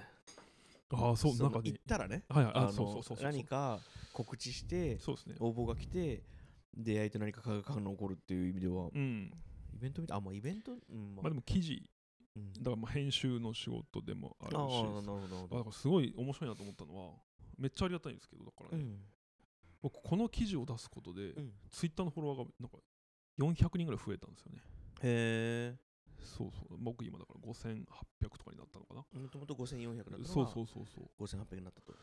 [0.92, 3.24] ああ、そう、なんかの行ねっ、たらね、はいはい、ああのそうそうそうそう。
[3.24, 3.80] 何か
[4.14, 5.36] 告知して、そうですね。
[5.40, 6.24] 応募が来て、
[6.76, 9.32] 出会いと何か化学反応が起こるっていう意味では、うん。
[9.74, 11.74] イベントみたい、あ、まあイベント、うん、ままあでも記事、
[12.36, 15.64] うんだからまあ編集の仕事でもあるし、ああ、なるほど、なるあだほど。
[15.66, 17.14] からすごい面白いなと思ったのは、
[17.60, 19.00] めっちゃありがたいんですけど、だからね、うん。
[19.82, 22.78] 僕、この記事を出すことで、うんツイッターのフォロワーがなんか
[23.38, 24.62] 400人ぐらい増えたんですよね。
[25.02, 25.76] へ
[26.22, 26.78] そうそう。
[26.78, 27.86] 僕今だから5800
[28.38, 29.06] とかになったのかな。
[29.16, 29.20] え。
[29.20, 31.24] もともと5400だったのがそうそうそうそう。
[31.24, 31.94] 5800になったと。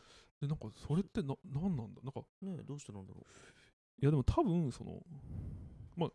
[0.41, 2.01] で、なんかそれってな、なんなんだ？
[2.03, 3.25] なんか、ねえどうしてなんだろ
[3.99, 5.03] いやでも多分、その、
[5.95, 6.09] まあ、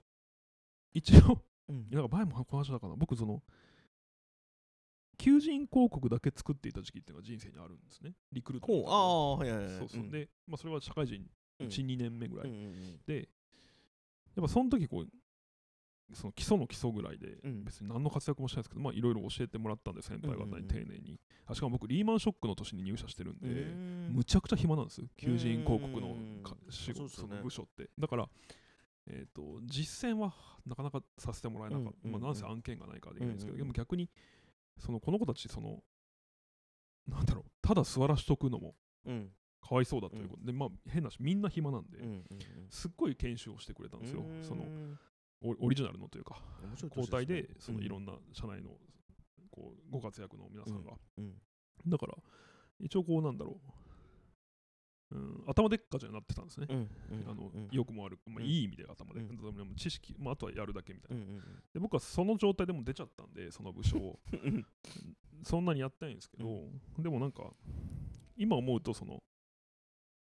[0.93, 1.35] 一応、
[1.69, 1.73] う。
[1.73, 3.43] うんなんか前もこの話だからな、僕その、
[5.23, 8.13] 求人広告だけ作っていた時期っていうのが人生にあるんですね。
[8.33, 9.79] リクルートああ、はいはいはい。
[9.79, 10.01] そうそう。
[10.01, 11.25] ん、で、まあ、それは社会人
[11.61, 11.67] うん。
[11.69, 12.49] 1、2年目ぐらい。
[12.49, 13.01] うんうんうん。
[13.07, 13.29] で、
[14.35, 15.07] やっぱその時こう
[16.13, 17.65] その基礎の基礎ぐらいでうん。
[17.65, 26.17] 別に何の活躍もしてないですけど、まあいろいろ教えてもらったんで先輩方に丁寧に、あしかも僕リーマンショックの年に入社してるんで、うんむちゃくちゃ暇なんです求人広告の
[26.69, 27.91] 仕事その部署って。
[27.97, 28.29] だから
[29.09, 30.33] えー、と実践は
[30.65, 32.21] なかなかさせてもらえなかった、うんうんうん。
[32.21, 33.73] まあ、なんせ案件がないからできないんですけど、うんうんうん。
[33.73, 34.09] でも逆に
[34.79, 35.83] そのこの子たちその
[37.07, 38.75] なんだろうただ座らしとくのも
[39.07, 39.31] うん。
[39.63, 40.45] かわいそうだということ。
[40.45, 42.27] で、まあ変なしみんな暇なんで、うんうん
[42.69, 44.43] すっごい研修をしてくれたんですよ、うん。
[44.43, 44.65] その
[45.41, 48.71] オオリジナルのというか面白い交代でそのいんろんな社内の
[49.51, 51.35] こうご活躍の皆さんが、うん。
[51.87, 52.15] だから
[52.81, 53.71] 一応こうなんだろう、
[55.13, 56.89] うん、頭でっかじゃなってたんですね、うんうん
[57.31, 58.49] あのうん良くも悪く、まあ、うん。
[58.49, 59.75] いい意味で頭で、うん。
[59.77, 61.41] 知識、まあ、あとはやるだけみたいな、うんうん
[61.73, 64.19] で僕はその状態でもう出ちゃったんでその部署を。
[64.33, 64.67] うん。
[65.45, 66.63] そんなにやってないんですけど、
[66.99, 67.43] でもなんか
[68.37, 69.23] 今思うとその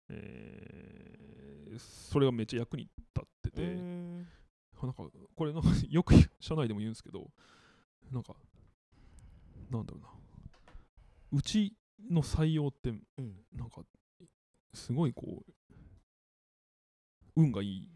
[0.09, 4.27] えーそれがめっちゃ役に立ってて、うん。
[4.83, 5.05] なんか
[5.37, 7.31] これなんか よく社内でも言うんですけど
[8.11, 8.35] なんか
[9.71, 10.09] なんだろうな。
[11.33, 11.77] うち
[12.09, 13.45] の採用ってうん。
[13.53, 13.83] なんか
[14.75, 15.53] すごいこう
[17.37, 17.89] 運がいい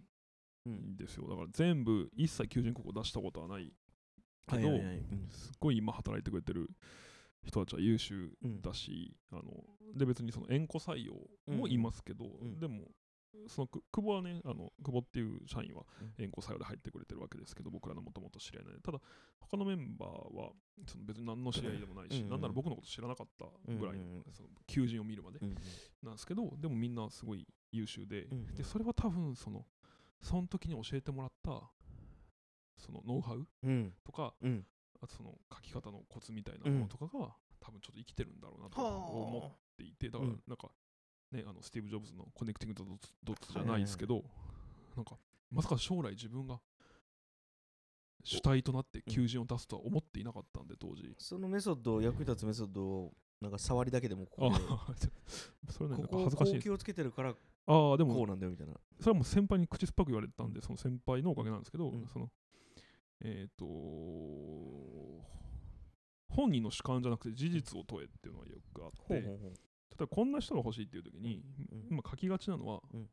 [0.66, 0.72] うん。
[0.72, 1.28] んですよ。
[1.28, 3.72] だから全部一切求人広告出したことはない
[4.48, 4.68] けど、
[5.30, 6.70] すっごい今働いてくれてる
[7.44, 8.62] 人たちは優秀うん。
[8.62, 9.42] だし、あの
[9.94, 11.14] で別にその縁故採用
[11.54, 12.58] もいますけど、ん。
[12.58, 12.84] でも
[13.48, 16.24] そのく久保はねあの久保っていう社員はうん。
[16.24, 18.98] 縁故採用で入ってくれてるわけですけど僕らのもともと知り合いなんでただ
[19.40, 20.50] 他のメンバーは
[20.86, 25.54] その別に何の知り合いでもないし、うんなんなら僕のこと知らなかったぐらいの,、その求人を見るまでうん
[26.02, 29.66] なんですけどでもみんなすごい優秀で,、でそれは多分その
[30.20, 31.70] その時に教えてもらった
[32.78, 33.92] そのノウハウうん。
[34.04, 34.66] とかうん。
[35.00, 40.42] あとその書き方のコツみたいなものとかが、多分ちょっと生きてるんだろうなと思はっていてだからうん。
[40.46, 40.70] なんか、
[41.34, 42.82] ねあのスティーブ・ジョブズの connecting
[43.22, 44.22] dots じゃないですけど、
[44.96, 45.16] なんか
[45.50, 46.60] まさか将来自分が
[48.22, 51.14] 主体となって求人を出すとは思っていなかったんで当時。
[51.18, 54.94] そのメソッド役に立つメソッドをなんか触りだけでもこあこであ
[55.70, 57.34] それねなんかここ恥ずかしいこう気をつけてるから
[57.66, 58.74] ああでもこうなんだよみたいな。
[59.00, 62.06] それはもう先輩に口酸っぱく言われてたんで、その先輩のおかげなんですけど、うん。
[62.06, 62.30] その、
[63.20, 63.64] えっ、と、
[66.28, 69.38] 本人の主観じゃなくて事実を問えっていうのがよくあって、
[69.90, 71.86] 例えばこんな人が欲しいっていう時に、うん。
[71.90, 73.08] 今書きがちなのは、うん。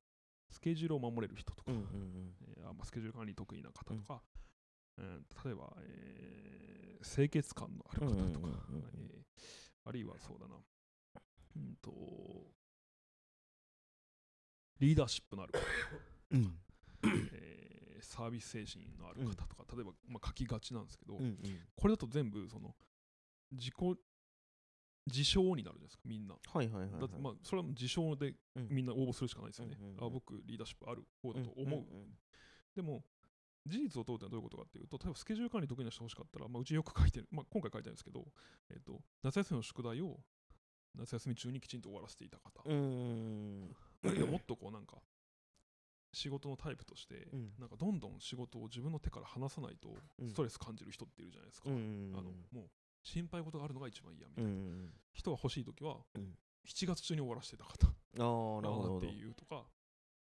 [0.49, 1.71] スケジュールを守れる人とか、
[2.83, 4.21] スケジュール管理得意な方とか、
[4.97, 5.25] うん。
[5.45, 8.47] 例えば、えー清潔感のある方とか、
[9.85, 10.55] あるいはそうだな、
[11.55, 11.91] うんと、
[14.79, 15.59] リーダーシップのある方。
[16.31, 16.41] うん。
[16.41, 17.71] うんえー
[18.03, 21.37] サービス精神のある方とか、例えば、まあ、書きがちなんですけど、うんうん。
[21.75, 22.75] これだと全部その
[23.51, 23.75] 自己
[25.07, 27.01] 自称になるじゃないですかみんな、はいはいはいはい。
[27.01, 28.67] だってまあそれは自称でうん。
[28.69, 30.05] みんな応募するしかないですよね、うんうんうん。
[30.05, 31.85] あ僕リーダーシップある方だと思う、んん
[32.75, 33.03] でも
[33.65, 38.25] 事実を問うってのはどういうことかっていうと例えばスケジュール管理得意な人欲しかったら、まあ、うちよく書いてる、まあ、今回書いてるんですけど、
[38.71, 40.17] えっと夏休みの宿題を
[40.97, 44.97] 夏休み中にきちんと終わらせていた方、いはもっとこうなんか
[46.13, 47.51] 仕事のタイプとして、うん。
[47.59, 50.29] なんかどんどん仕事を自分の手から離さないとうん。
[50.29, 52.13] ストレス感じる人っているじゃないですか、うんうん。
[52.13, 52.69] あのもう
[53.03, 56.37] 心配事があるのが一番嫌みたいな、うんうん人が欲しい時は、うん。
[56.65, 58.21] 7月中に終わらせてた方ああ
[58.61, 59.65] なるほどっていうとか。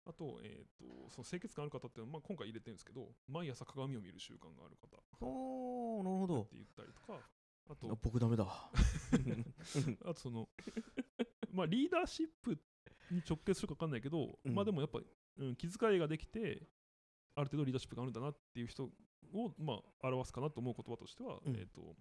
[0.05, 4.95] あと,、えー、とその清潔感ある方っていうのは、まあ、今回入れてるんですけど毎朝鏡を見る習慣がある方。
[4.95, 6.43] なるほど。
[6.45, 7.19] て言ったりとか。
[7.19, 8.45] ああと僕ダメだ。
[10.05, 10.47] あとその
[11.51, 12.57] まあリーダーシップ
[13.11, 14.55] に直結するか分かんないけど、うん。
[14.55, 15.01] まあでもやっぱ、
[15.37, 16.69] うん、気遣いができて
[17.35, 18.85] ある程度リーダーシップがあるんだなっていう人
[19.33, 21.55] を、まあ、表すかなと思う言葉としては、うん。
[21.55, 21.95] えー、と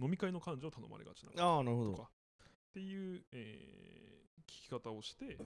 [0.00, 1.92] 飲み会の感情を頼まれがちなああなるほど。
[1.92, 2.10] とか。
[2.10, 5.38] っていう、えー聞き方をして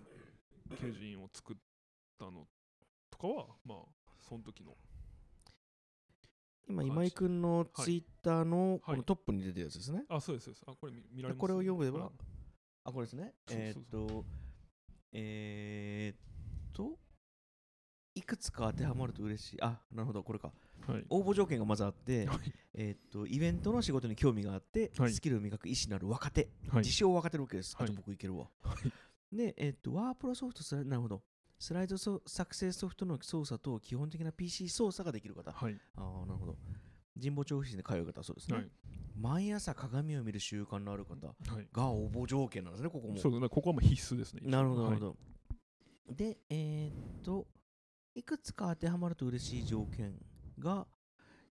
[0.81, 1.57] 求人を作っ
[2.19, 2.47] たの
[3.11, 3.79] とかはまあ
[4.27, 4.75] その時の。
[6.69, 8.99] 今今井君のツイッターのこはい。
[8.99, 10.05] のトップに出てるやつですね。
[10.09, 10.65] あそうですそうです。
[10.67, 11.41] あこれ見見られます？
[11.41, 12.07] これを読めば？
[12.07, 12.11] あ
[12.85, 13.35] あこれですね。
[13.51, 14.25] えーっと
[15.13, 16.19] えーっ
[16.73, 16.99] と
[18.15, 19.63] いくつか当てはまると嬉しい。
[19.63, 20.51] あなるほどこれか
[20.87, 22.39] はい応募条件がまずあってはい
[22.75, 27.77] えーっとイベントの仕事に興味があって、はいスキルを磨く意思のある若手、はい自称若手のわけです。
[27.77, 28.49] はいあと僕いけるわ。
[28.63, 28.93] はい
[29.33, 31.23] で、えーっと、ワープロソフトスライなるほど。
[31.59, 35.51] スライドソ作成ソフトの操作と基本的な PC 操作ができる方。
[35.51, 36.57] はいああ、なるほど。
[37.21, 38.57] 神保町オフィスに通う方、そうですね。
[38.59, 38.71] はい
[39.19, 43.17] 毎朝鏡を見る習慣のある方はいが応募条件なんですね、ここも。
[43.17, 45.15] そうここはもう必須ですねなるほど、なるほはい
[46.09, 46.15] ど。
[46.15, 47.47] で、えーっと、
[48.15, 50.15] いくつか当てはまると嬉しい条件
[50.59, 50.87] が、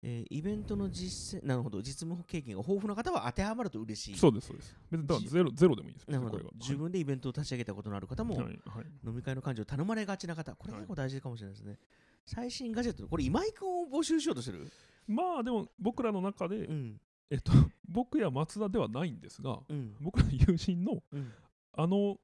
[0.02, 4.16] えーイベントの実践なるほど実務経験が豊富な方は当てはまると嬉しい。
[4.16, 4.76] そうですそうです。
[4.90, 6.50] 別にだからゼロゼロでもいいですなるほど。
[6.60, 8.54] 自分でイベントを立ち上げたことのある方も、はいはい。
[8.66, 11.78] はい飲み会の幹事を頼まれがちな方これはい結構大事かもしれないですね、
[12.26, 14.70] 最新ガジェットこれ今井君を募集しようとしてる？
[15.08, 17.00] まあでも僕らの中で、うん。
[17.30, 17.52] えっと
[17.88, 19.96] 僕や松田ではないんですがうん。
[20.00, 21.32] 僕らの友人のうん。
[21.78, 22.16] あの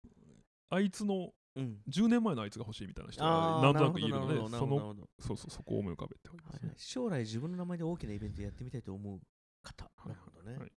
[0.70, 1.78] あいつのうん。
[1.88, 6.74] 10年前のあいつが欲しいみたいな人がなんとなくいるのでそのそうそうそこを思い浮かべておりまはい。
[6.76, 9.20] 将来自分の名前で大きなイベントやってみたいと思う
[9.62, 10.72] 方、はいなるほどね、はい。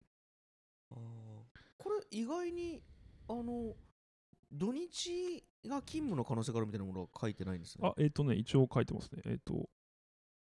[1.77, 2.81] これ意外に
[3.27, 3.73] あの
[4.51, 7.87] 土日が勤務の可能性があるみたいなものは書いてないんですね。
[7.87, 9.21] あ、えっ、とね、一応書いてますね。
[9.25, 9.69] えっ、と、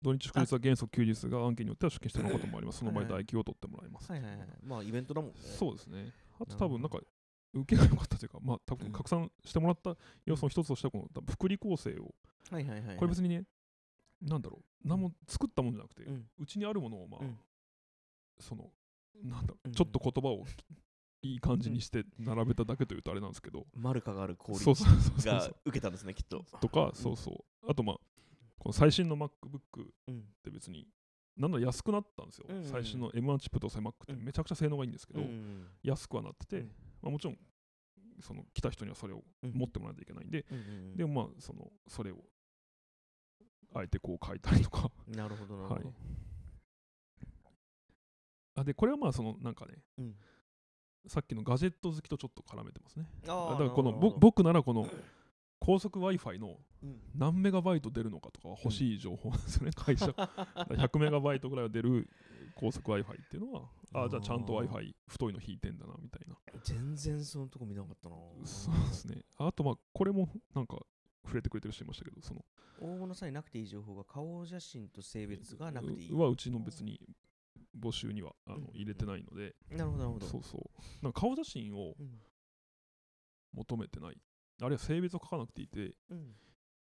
[0.02, 2.80] 土日祝日は原則休日が案件によっては出勤してもらうこともあります。
[2.80, 4.12] その場合、代休を取ってもらいます。
[4.12, 4.48] はいはいはい。
[4.64, 5.36] まあイベントだもんね。
[5.40, 6.12] そうですね。
[6.40, 7.00] あと多分なんか、
[7.54, 8.94] 受けが良かったというか、まあ多分うん。
[8.94, 12.14] 拡散してもらった要素の一つとしては、この福利厚生を、
[12.50, 12.98] はいはいはいはい。
[12.98, 13.44] これ別にね、
[14.22, 16.04] なんだろう、何も作ったもんじゃなくて、
[16.40, 17.38] うちにあるものを、まあ、うん。
[18.40, 18.72] その、
[19.24, 19.74] なんだろう、うん。
[19.74, 20.46] ちょっと言葉を
[21.22, 26.46] いい感じにして並べただけというとあれなんですけど、マルカがある氷が受けたんですねきっと。
[26.60, 27.70] とか、そうそう。
[27.70, 27.96] あと、まあ、
[28.60, 29.30] この最新の MacBook
[30.08, 30.20] うん。
[30.20, 30.88] って別に、
[31.38, 32.46] なんだ安くなったんですよ。
[32.48, 32.70] うんうんうん。
[32.70, 34.14] 最新の M1 チップ搭載 Mac って。
[34.14, 34.24] うん。
[34.24, 36.72] めちゃくちゃ性能がいいんですけど、うん安くはなってて、うん。
[37.02, 37.38] まあ、もちろん、
[38.22, 39.52] その来た人にはそれをうん。
[39.54, 40.60] 持ってもらわないといけないんで、うんう
[40.94, 42.18] んでもまあ、その、それを、
[43.76, 45.94] あえてこう書いたりとか、なるほどなるほど、はい。
[48.56, 50.16] あで、これはまあ、その、なんかね、うん。
[51.08, 53.06] さっきのガジェット好きとちょっと絡めてますね。
[53.22, 54.88] だからこのぼ僕ならこの
[55.66, 60.08] 高速 Wi-Fi のうん何メガバイト出るのかとかは欲しい情報なんですよね、会社。
[60.68, 62.10] 100メガバイトぐらいは出る
[62.56, 66.36] 高速 Wi-Fi っていうのは、あじゃあちゃんとあー Wi-Fi 太いの引いてんだなみたいな。
[66.64, 69.24] 全然そのとこ見なかったなそうですね。
[69.38, 70.78] あと、まあ、これもなんか
[71.24, 72.44] 触れてくれてる人いましたけど、その、
[72.82, 76.12] 応募の際なくていい情報が顔写真と性別がなくていい。
[76.12, 77.00] うはうちの別に
[77.80, 80.28] 募集にはあのうん入れてないので、なるほど、なるほど。
[80.28, 80.82] そうそう。
[81.02, 82.20] なんか顔写真をうん
[83.54, 84.18] 求めてない。
[84.66, 86.36] あるいは性別を書かなくていて、うん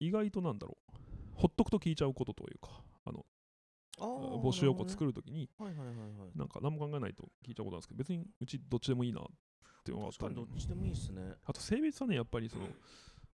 [0.01, 0.99] 意外となんだろう。
[1.35, 2.69] ほっとくと聞いちゃうことというか、
[3.05, 3.25] あの
[3.99, 5.49] 募集をこう作るるときに、ね。
[5.59, 6.39] はいはいはいはい。
[6.39, 9.25] なんか何も考えないと聞いちゃうことなんですけど、別にうちどっちでもいいなっ
[9.85, 11.35] ていうのがあったりどっちでもいいっすね。
[11.45, 12.69] あと性別はね、やっぱりその、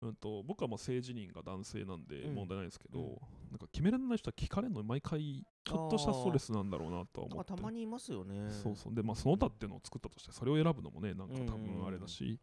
[0.01, 2.35] うん、と僕はまあ性自認が男性なんでうん。
[2.35, 3.07] 問題ないですけど、うん。
[3.51, 7.53] なんか決められない人は聞かれるのに毎回ちょっとしたストレスなんだろうなとは思って。
[7.53, 8.49] たまにいますよね。
[8.51, 8.95] そうそう。
[8.95, 12.29] でまあその他っていうのを作ったとしてそれを選ぶのもねなんか多分あれだし、うん。
[12.29, 12.39] うんうん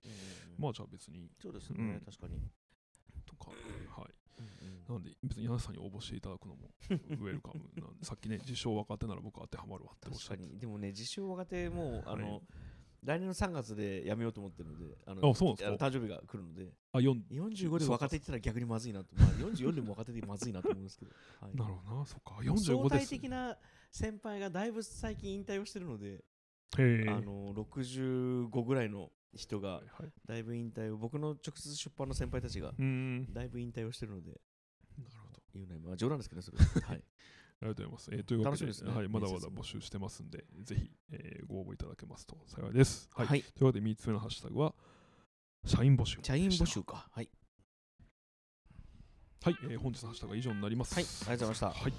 [0.59, 1.31] まあじゃあ別に。
[1.41, 2.01] そうですね、うん。
[2.05, 2.41] 確かに。
[3.25, 3.51] とか
[4.01, 4.11] はい。
[4.39, 10.43] うんなんで別に柳さんに応募していただくのも ウェルカムなんでさっきね自称若手なら僕は当てはまるわっておっしゃって。
[10.45, 10.61] 確かに。
[10.61, 12.43] でもね、自称若手も、あの、はい
[13.07, 15.87] 来年の3月で辞めようと思ってるので、あのあそうなんですか？
[15.87, 21.57] 誕生日が来るので、あ4 45で若手って言ったら逆にまずいなと、まあ、44でも若手でまずいなと思うんですけど、 はい。
[21.57, 22.07] なるほどな。
[22.07, 22.35] そっか。
[22.43, 23.57] 相45で対す的な
[23.93, 26.25] 先輩がだいぶ最近引退をしてるので、
[26.75, 26.81] あ
[27.21, 29.83] の65ぐらいの人が
[30.27, 32.73] だいぶ引退を僕の直接出版の先輩たちが
[33.31, 34.41] だいぶ引退をしてるので。
[34.99, 35.43] なるほど。
[35.55, 36.65] 言うのはまあ冗談ですけどそれは。
[36.89, 37.05] はい
[37.63, 38.11] ありがとうございます。
[38.13, 43.09] えーというわけでですねはい、まだまだ募集してますんで、ぜひ、えーご応募いただけますと幸いです。
[43.15, 43.27] はい。
[43.27, 44.75] はいというわけで、3つ目のハッシュタグは、
[45.65, 46.19] 社員募集。
[46.23, 46.83] 社員募集。
[46.83, 47.29] かはい
[49.47, 50.93] はい、えー本日のハッシュタグは以上になります。
[50.97, 51.93] はいありがとうございましたはい。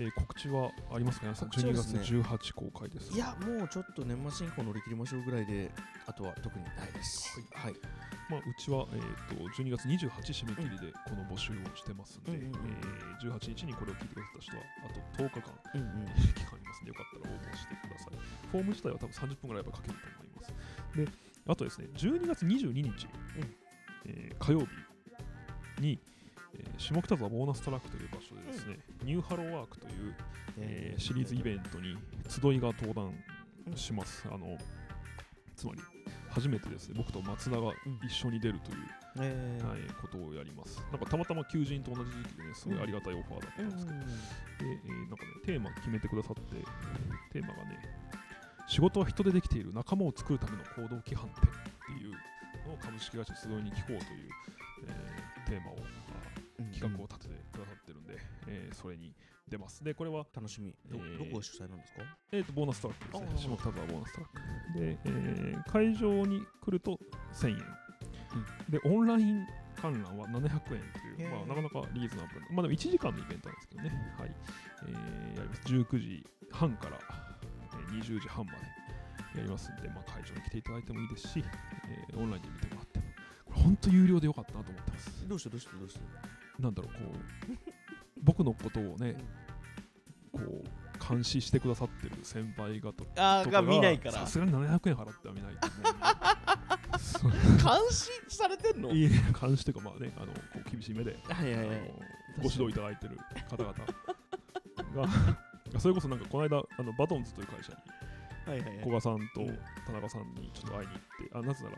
[0.00, 3.12] えー告知はありますか皆さん、12告知はです月ね18公開です。
[3.12, 5.68] いやもうちょっと年末進行乗り切りましょうぐらいで
[6.06, 7.76] あとは特にないですはい
[8.32, 12.80] まあ、うちは、えー、と12月28締め切りでこの募集をしてますんで、うんうんうん
[13.20, 18.16] えー18日にこれを聞いてくださった人は、あと10日間、うんうん期間ありますので、よかったら応募してください。
[18.52, 20.96] フォーム自体は多分30分ぐらいは書けると思います。
[20.96, 21.08] で、
[21.44, 23.54] あとですね、12月22日、うん
[24.08, 24.60] えー火曜
[25.76, 26.00] 日に、
[26.58, 30.14] えー下北沢ボーナストラックという場所でですね、ニューハローワークという、
[30.58, 31.96] えーシリーズイベントに
[32.28, 33.12] 集いが登壇
[33.74, 34.24] します。
[34.30, 34.56] あの
[35.54, 35.80] つまり
[36.30, 37.72] 初めてですね、僕と松田が
[38.04, 38.78] 一緒に出るという、
[39.20, 39.66] えー。
[39.66, 40.78] はい、ことをやります。
[40.92, 44.04] なんかたまたま求人と同じ時期でね、すごいありがたいオファーだったうんんですけど、で、
[44.84, 46.42] えーなんかね、テーマ決めてくださって、
[47.32, 47.80] テーマがね、
[48.68, 52.10] 仕事は人でできている仲間を作るための行動規範ってっていう
[52.68, 54.00] のを株式会社集いに聞こうという、
[54.88, 55.76] えーテーマを、
[56.72, 58.16] 企画を立ててくださってるんで、
[58.48, 59.12] えーそれに
[59.48, 59.84] 出ます。
[59.84, 62.02] で、これは、楽しみど,、えーどこが主催なんですか？
[62.32, 63.38] えー、とボーナストラックですねあ。
[63.38, 64.28] 下北沢ボーナストラッ
[64.74, 64.80] ク。
[64.80, 66.98] で、えー会場に来ると
[67.32, 67.58] 1000円。
[68.68, 69.46] で、オンライン
[69.80, 70.50] 観覧は700円
[71.16, 72.46] という、まあ、なかなかリーズナブルな。
[72.50, 73.90] まあでも1時間のイベントなんですけどね。
[74.18, 74.34] はい。
[74.88, 75.62] えーやります。
[75.62, 78.58] 19時半から、えー20時半まで
[79.38, 81.44] やりますんで、まあ、会場に来ていただいてもいいですし、
[81.88, 83.04] えーオンラインで見てもらっても。
[83.44, 85.28] これ本当有料でよかったなと思ってます。
[85.28, 86.00] どうしてどうしてどうして？
[86.58, 87.54] なんだろう、こう、
[88.22, 89.16] 僕のことをね、
[90.32, 90.64] こう、
[91.08, 94.12] 監視してくださってる先輩方とあーが見ないから。
[94.12, 95.68] さすがに700円払っては見ないと
[97.62, 98.90] 監視されてんの？
[98.90, 100.32] いいね監視というかまあねあのこ
[100.66, 101.76] う厳しい目ではいはいはい。
[101.78, 101.86] あの
[102.42, 103.74] ご指導いただいてる方々
[105.74, 107.78] が それこそなんかこの間あのバトンズという会社に
[108.50, 108.78] はいはいはい。
[108.80, 109.58] 古賀さんとうん。
[109.86, 111.00] 田中さんにちょっと会いに行っ
[111.30, 111.76] て、あなぜなら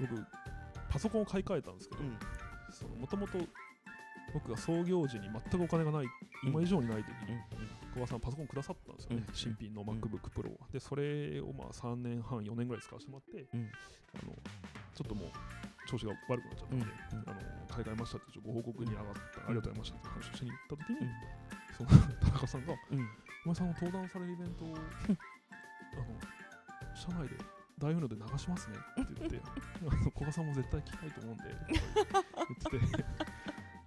[0.00, 0.26] 僕
[0.88, 2.06] パソコンを買い替えたんですけどう
[2.96, 3.00] ん。
[3.00, 3.38] もともと
[4.32, 6.06] 僕が創業時に全くお金がない
[6.44, 7.38] 今以上にない時に、
[7.90, 13.70] 古賀さんパソコンくださったんですよね、うん新品の MacBook Pro をでそれをまあ3年半4年ぐらい使わせてもらって、うん。
[14.22, 14.32] あの
[14.94, 15.28] ちょっともう
[15.88, 21.10] 調子が悪くなっちゃったんで、あの買い替えましたってご報告に上がった、ありがとうございましたって話をしに行った時に、うん。
[21.76, 23.08] その田中さんがうん
[23.46, 24.84] お前さんの登壇されるイベントをあの
[26.94, 27.36] 社内で
[27.78, 29.40] 大音量で流しますねって言って
[30.14, 33.04] 古賀さんも絶対聞きたいと思うんで言ってて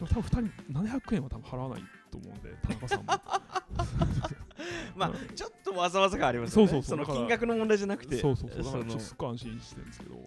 [0.07, 0.39] 多分2人
[0.79, 3.05] 700円は多分払わないと思うんで田中さんも。
[4.95, 6.71] まあちょっとわざわざがありますよね。
[6.71, 6.99] そうそうそう。
[6.99, 8.17] だからの金額の問題じゃなくて。
[8.17, 8.63] そうそうそう。
[8.63, 8.89] だからの。
[8.89, 10.25] ちょっとすっごい安心してるんですけど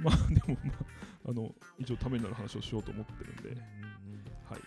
[0.00, 0.74] まあでもまあ
[1.28, 3.60] あの一応ためになる話をしようと思ってるんで、うんうん
[4.48, 4.60] はい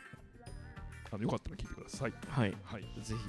[1.12, 3.20] あのよかったら聞いてくださいはいはいぜひ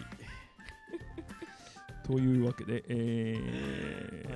[2.07, 4.35] というわけで、えー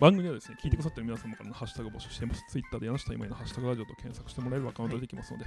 [0.00, 2.42] 番組ではですね、聞いてくださっている皆様からのハッシュタグを募集しています。
[2.48, 5.44] ツイッターで柳下今井のハッシュタグラジオと検索してもらえればアカウントが出てきますので、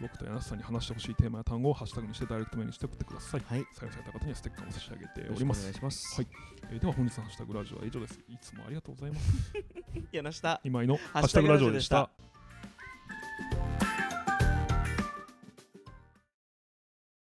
[0.00, 3.42] 僕と柳下さんに話してほしいテーマや単語をハッシュタグにしてダイレクトメールにして送ってください。
[3.44, 5.60] はい採用された方にはステッカーも差し上げております。
[5.60, 6.26] お願いしますはい
[6.70, 8.20] えーでは本日のハッシュタグラジオは以上です。
[8.26, 9.52] いつもありがとうございます。
[10.12, 12.08] 柳下今井のハッシュタグラジオでした。